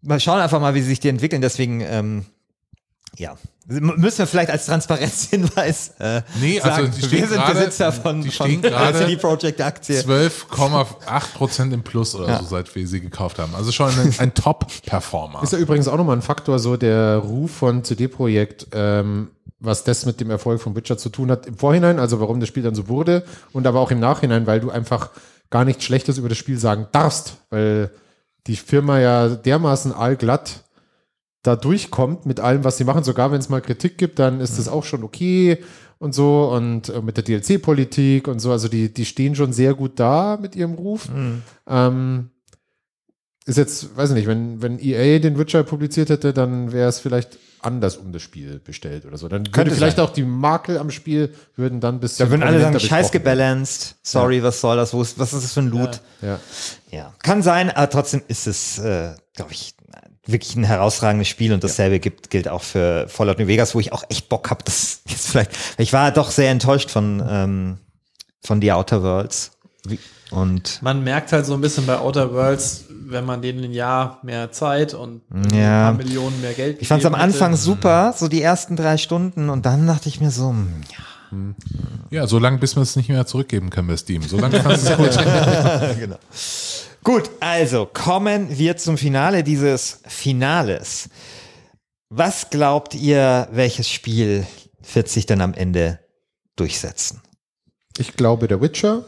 [0.03, 1.43] mal schauen einfach mal, wie sich die entwickeln.
[1.43, 2.25] Deswegen, ähm,
[3.17, 3.37] ja,
[3.67, 7.93] müssen wir vielleicht als Transparenzhinweis äh, Nee, also sagen, die stehen wir sind gerade- Besitzer
[7.93, 9.99] von, die von CD Projekt Aktie.
[10.01, 12.39] 12,8 Prozent im Plus oder Ja.
[12.41, 13.55] so, seit wir sie gekauft haben.
[13.55, 15.43] Also schon ein, ein Top-Performer.
[15.43, 18.67] Ist ja übrigens auch nochmal ein Faktor, so der Ruf von CD Projekt,
[19.59, 22.49] was das mit dem Erfolg von Witcher zu tun hat im Vorhinein, also warum das
[22.49, 25.11] Spiel dann so wurde und aber auch im Nachhinein, weil du einfach
[25.51, 27.91] gar nichts Schlechtes über das Spiel sagen darfst, weil
[28.47, 30.65] die Firma ja dermaßen allglatt
[31.43, 33.05] da durchkommt mit allem, was sie machen.
[33.05, 35.59] Sogar wenn es mal Kritik gibt, dann ist das auch schon okay
[35.99, 38.51] und so und äh, mit der DLC-Politik und so.
[38.51, 41.09] Also die, die stehen schon sehr gut da mit ihrem Ruf.
[41.67, 42.31] Ähm,
[43.47, 47.01] ist jetzt, weiß ich nicht, wenn, wenn EA den Witcher publiziert hätte, dann wäre es
[47.01, 49.29] vielleicht anders um das Spiel bestellt oder so.
[49.29, 50.05] Dann würde vielleicht sein.
[50.07, 54.43] auch die Makel am Spiel würden dann bisschen Da würden alle sagen, scheiß gebalanced, sorry,
[54.43, 56.01] was soll das, was ist das für ein Loot?
[56.23, 56.39] Ja.
[56.91, 59.75] Ja, kann sein, aber trotzdem ist es, äh, glaube ich,
[60.27, 63.93] wirklich ein herausragendes Spiel und dasselbe gibt, gilt auch für Fallout New Vegas, wo ich
[63.93, 67.79] auch echt Bock habe, das jetzt vielleicht, ich war doch sehr enttäuscht von, ähm,
[68.43, 69.53] von The Outer Worlds.
[69.87, 69.99] Wie-
[70.31, 74.19] Und Man merkt halt so ein bisschen bei Outer Worlds, wenn man denen ein Jahr
[74.25, 75.23] mehr Zeit und
[75.53, 75.91] Ja.
[75.91, 77.45] ein paar Millionen mehr Geld ich fand es am gegeben hätte.
[77.45, 82.19] Anfang super, so die ersten drei Stunden und dann dachte ich mir so, hm, ja,
[82.23, 84.23] Ja, so lange, bis wir es nicht mehr zurückgeben können bei Steam.
[84.23, 85.25] So lange fandest du es gut.
[86.01, 86.17] genau.
[87.05, 91.09] Gut, also kommen wir zum Finale dieses Finales.
[92.09, 94.45] Was glaubt ihr, welches Spiel
[94.93, 96.01] wird sich denn am Ende
[96.57, 97.21] durchsetzen?
[97.99, 99.05] Ich glaube der Witcher,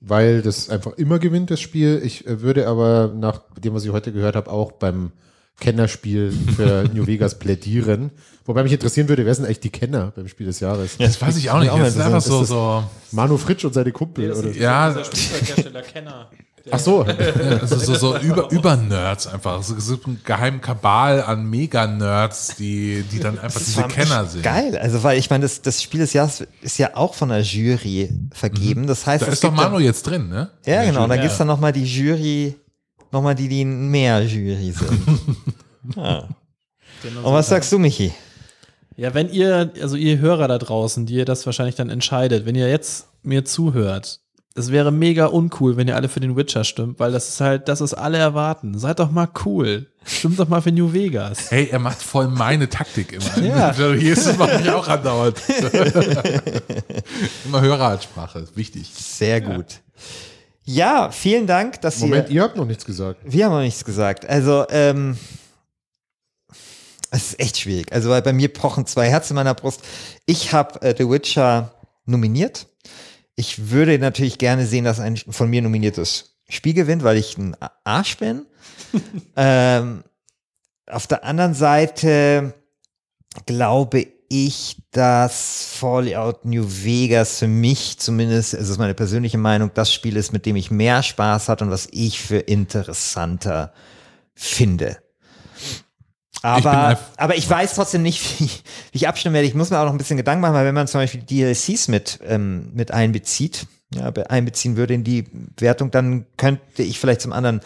[0.00, 2.00] weil das einfach immer gewinnt, das Spiel.
[2.04, 5.12] Ich äh, würde aber nach dem, was ich heute gehört habe, auch beim
[5.60, 8.10] Kennerspiel für New Vegas plädieren.
[8.44, 10.96] Wobei mich interessieren würde, wer sind eigentlich die Kenner beim Spiel des Jahres?
[10.98, 11.70] Das weiß ich auch nicht.
[11.70, 14.28] auch mal Das ist einfach so, so, Manu Fritsch und seine Kumpel.
[14.28, 14.48] Das oder?
[14.50, 14.88] ist Ja.
[14.90, 16.30] dieser Spielzeughersteller Kenner.
[16.70, 17.02] Ach so.
[17.60, 19.60] also so, so über, über Nerds einfach.
[19.60, 24.42] Es gibt einen geheimen Kabal an Mega-Nerds, die, die dann einfach diese Kenner sind.
[24.42, 27.40] Geil, also weil ich meine, das, das Spiel des Jahres ist ja auch von der
[27.42, 28.86] Jury vergeben.
[28.86, 30.50] Das heißt, Da es ist doch Manu jetzt drin, ne?
[30.64, 31.20] dann, ja genau, da Ja.
[31.22, 32.56] gibt es dann nochmal die Jury,
[33.12, 35.00] nochmal die, die mehr Jury sind.
[35.96, 36.28] ja.
[37.02, 38.12] Genau Und was sagst du, Michi?
[38.96, 42.56] Ja, wenn ihr, also ihr Hörer da draußen, die ihr das wahrscheinlich dann entscheidet, wenn
[42.56, 44.20] ihr jetzt mir zuhört,
[44.58, 47.68] es wäre mega uncool, wenn ihr alle für den Witcher stimmt, weil das ist halt,
[47.68, 48.78] das ist alle erwarten.
[48.78, 49.86] Seid doch mal cool.
[50.04, 51.50] Stimmt doch mal für New Vegas.
[51.50, 53.46] Hey, er macht voll meine Taktik immer.
[53.46, 53.72] Ja.
[53.94, 55.40] Jesus macht mich auch andauernd.
[57.44, 58.90] immer Höreransprache, ist wichtig.
[58.92, 59.80] Sehr gut.
[60.64, 62.36] Ja, vielen Dank, dass Moment, ihr.
[62.36, 63.20] ihr habt noch nichts gesagt.
[63.24, 64.28] Wir haben noch nichts gesagt.
[64.28, 65.16] Also, ähm,
[67.10, 67.92] es ist echt schwierig.
[67.92, 69.80] Also, weil bei mir pochen zwei Herzen in meiner Brust.
[70.26, 71.72] Ich habe äh, The Witcher
[72.04, 72.66] nominiert.
[73.38, 77.54] Ich würde natürlich gerne sehen, dass ein von mir nominiertes Spiel gewinnt, weil ich ein
[77.84, 78.46] Arsch bin.
[79.36, 80.02] ähm,
[80.88, 82.52] auf der anderen Seite
[83.46, 89.94] glaube ich, dass Fallout New Vegas für mich zumindest, es ist meine persönliche Meinung, das
[89.94, 93.72] Spiel ist, mit dem ich mehr Spaß hatte und was ich für interessanter
[94.34, 94.98] finde.
[96.42, 98.44] Aber, einf- aber ich weiß trotzdem nicht, wie,
[98.92, 99.48] wie ich abstimmen werde.
[99.48, 101.88] Ich muss mir auch noch ein bisschen Gedanken machen, weil wenn man zum Beispiel DLCs
[101.88, 105.24] mit, ähm, mit einbezieht, ja, be- einbeziehen würde in die
[105.58, 107.60] Wertung, dann könnte ich vielleicht zum anderen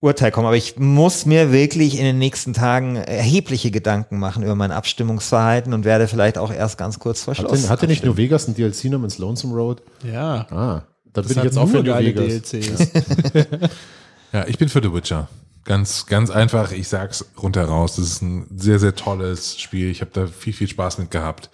[0.00, 0.46] Urteil kommen.
[0.46, 5.72] Aber ich muss mir wirklich in den nächsten Tagen erhebliche Gedanken machen über mein Abstimmungsverhalten
[5.74, 7.62] und werde vielleicht auch erst ganz kurz vor Schluss.
[7.62, 9.82] Hatte, hatte nicht New Vegas ein DLC namens Lonesome Road?
[10.04, 10.46] Ja.
[10.50, 12.50] Ah, da Das bin ich jetzt auch für nur New geile Vegas.
[12.50, 12.90] DLCs.
[14.32, 15.28] Ja, ich bin für The Witcher.
[15.66, 16.70] Ganz, ganz einfach.
[16.72, 17.96] Ich sag's rundheraus.
[17.96, 19.90] Das ist ein sehr, sehr tolles Spiel.
[19.90, 21.50] Ich habe da viel, viel Spaß mit gehabt.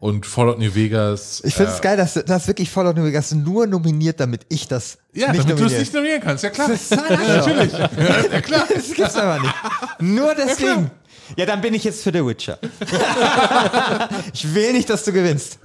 [0.00, 1.42] Und Fallout New Vegas.
[1.44, 4.66] Ich finde es äh, geil, dass das wirklich Fallout New Vegas nur nominiert, damit ich
[4.66, 6.42] das Ja, nicht damit du es nicht nominieren kannst.
[6.42, 6.68] Ja, klar.
[6.68, 7.72] Das ist Natürlich.
[8.32, 8.64] Ja, klar.
[8.74, 9.54] Das gibt's aber nicht.
[10.00, 10.90] Nur deswegen.
[11.36, 12.58] Ja, dann bin ich jetzt für The Witcher.
[14.34, 15.58] ich will nicht, dass du gewinnst.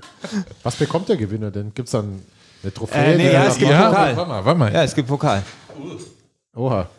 [0.63, 1.73] Was bekommt der Gewinner denn?
[1.73, 2.21] Gibt es dann
[2.63, 3.13] eine Trophäe?
[3.13, 4.15] Äh, nee, ja, es gibt Ja, Pokal.
[4.17, 4.73] warte mal, warte mal.
[4.73, 5.41] Ja, es gibt Pokal.
[6.55, 6.89] Oha.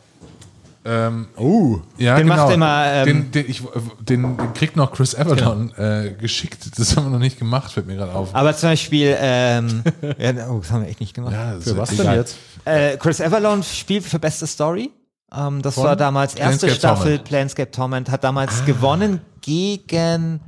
[0.89, 1.81] Ähm, Uh.
[1.99, 2.45] ja, Den genau.
[2.45, 3.63] macht immer, ähm, den, den, ich,
[4.01, 6.79] den, den kriegt noch Chris Everton äh, geschickt.
[6.79, 8.35] Das haben wir noch nicht gemacht, fällt mir gerade auf.
[8.35, 9.83] Aber zum Beispiel, ähm,
[10.19, 11.33] ja, oh, das haben wir echt nicht gemacht.
[11.35, 12.37] ja, Für was denn jetzt?
[12.65, 14.91] Äh, Chris Everlon spielt für beste Story.
[15.37, 17.25] Ähm, das war damals erste Planescape Staffel Torment.
[17.25, 20.41] Planescape Torment, hat damals gewonnen gegen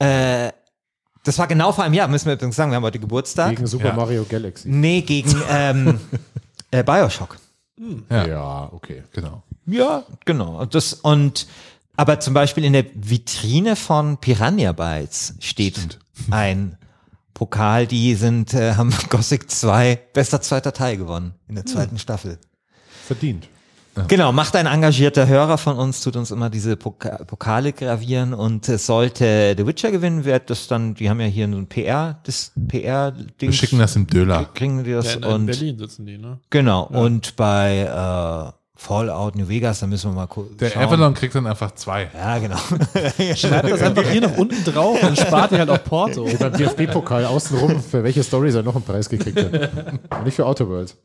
[0.00, 0.50] äh,
[1.22, 3.50] das war genau vor einem Jahr, müssen wir übrigens sagen, wir haben heute Geburtstag.
[3.50, 3.92] Gegen Super Ja.
[3.92, 4.68] Mario Galaxy.
[4.68, 6.00] nee, gegen ähm,
[6.70, 7.36] äh, Bioshock.
[8.10, 8.26] Ja.
[8.26, 9.02] Ja, okay.
[9.12, 9.42] Genau.
[9.70, 10.60] Ja, genau.
[10.60, 11.46] Und Das, und
[11.96, 15.98] aber zum Beispiel in der Vitrine von Piranha Bytes steht
[16.30, 16.76] ein
[17.34, 22.38] Pokal, die sind, äh, haben Gothic 2 bester zweiter Teil gewonnen in der zweiten Staffel.
[23.06, 23.48] Verdient.
[24.08, 28.68] Genau, macht ein engagierter Hörer von uns, tut uns immer diese Poka Pokale gravieren und
[28.68, 32.20] es sollte The Witcher gewinnen, wird das dann, die haben ja hier so ein PR,
[32.22, 33.48] das PR-Ding.
[33.48, 34.48] Wir schicken das im Döler.
[34.54, 36.38] Kriegen die das Ja, in, und in Berlin sitzen die, ne?
[36.50, 40.56] genau und bei äh, Fallout New Vegas, da müssen wir mal gucken.
[40.56, 42.08] Der Avalon kriegt dann einfach zwei.
[42.14, 42.56] Ja, genau.
[43.36, 46.26] Schreibt das einfach hier noch unten drauf, dann spart ihr halt auch Porto.
[46.26, 49.70] Wie beim DFB-Pokal außenrum, für welche Stories er noch einen Preis gekriegt hat.
[50.10, 50.96] Und nicht für Autoworld.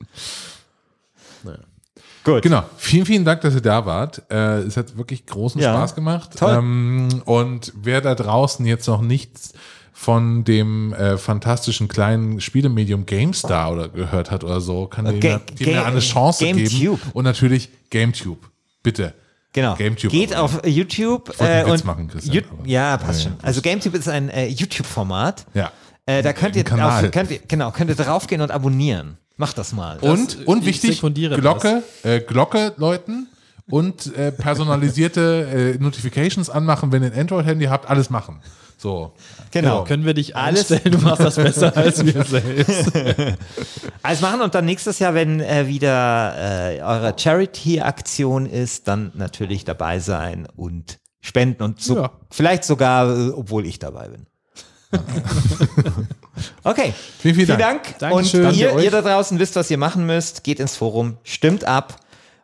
[2.24, 2.42] Gut.
[2.44, 2.64] Genau.
[2.78, 4.24] Vielen, vielen Dank, dass ihr da wart.
[4.32, 5.74] Äh, es hat wirklich großen Ja.
[5.74, 6.32] Spaß gemacht.
[6.40, 6.56] Toll.
[6.56, 9.54] Ähm, und wer da draußen jetzt noch nichts
[9.98, 15.40] von dem äh, fantastischen kleinen Spielemedium GameStar oder gehört hat oder so, kann dem, Ga-
[15.58, 16.70] dem ja eine Chance GameTube.
[17.00, 17.00] geben.
[17.14, 18.46] Und natürlich GameTube.
[18.84, 19.14] Bitte.
[19.54, 19.74] Genau.
[19.76, 21.32] GameTube Geht auf YouTube.
[21.40, 23.34] einen Äh, Witz und machen, Christian, ja, passt schon.
[23.42, 25.46] Also GameTube ist ein äh, YouTube-Format.
[25.54, 25.72] Ja.
[26.06, 29.18] Äh, da könnt ihr, auf, könnt ihr, genau, könnt ihr draufgehen und abonnieren.
[29.38, 29.98] Macht das mal.
[30.00, 33.28] Und, und ich wichtig, Glocke, äh, Glocke läuten
[33.70, 38.42] und äh, personalisierte äh, Notifications anmachen, wenn ihr ein Android-Handy habt, alles machen.
[38.78, 39.14] So.
[39.52, 39.84] genau.
[39.86, 42.92] Können wir dich Alles- du machst das besser als wir selbst.
[44.04, 46.36] Alles machen und dann nächstes Jahr, wenn äh, wieder
[46.74, 52.12] äh, eure Charity-Aktion ist, dann natürlich dabei sein und spenden und so, Ja.
[52.30, 54.28] vielleicht sogar, äh, obwohl ich dabei bin.
[56.64, 56.94] okay.
[57.20, 57.98] Vielen, vielen Dank.
[58.00, 58.14] Dank.
[58.14, 60.44] Und ihr, ihr da draußen wisst, was ihr machen müsst.
[60.44, 62.00] Geht ins Forum, stimmt ab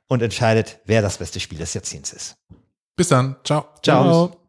[0.07, 2.35] und entscheidet, wer das beste Spiel des Jahrzehnts ist.
[2.95, 3.35] Bis dann.
[3.43, 3.65] Ciao.
[3.83, 4.03] Ciao.
[4.03, 4.40] Ciao.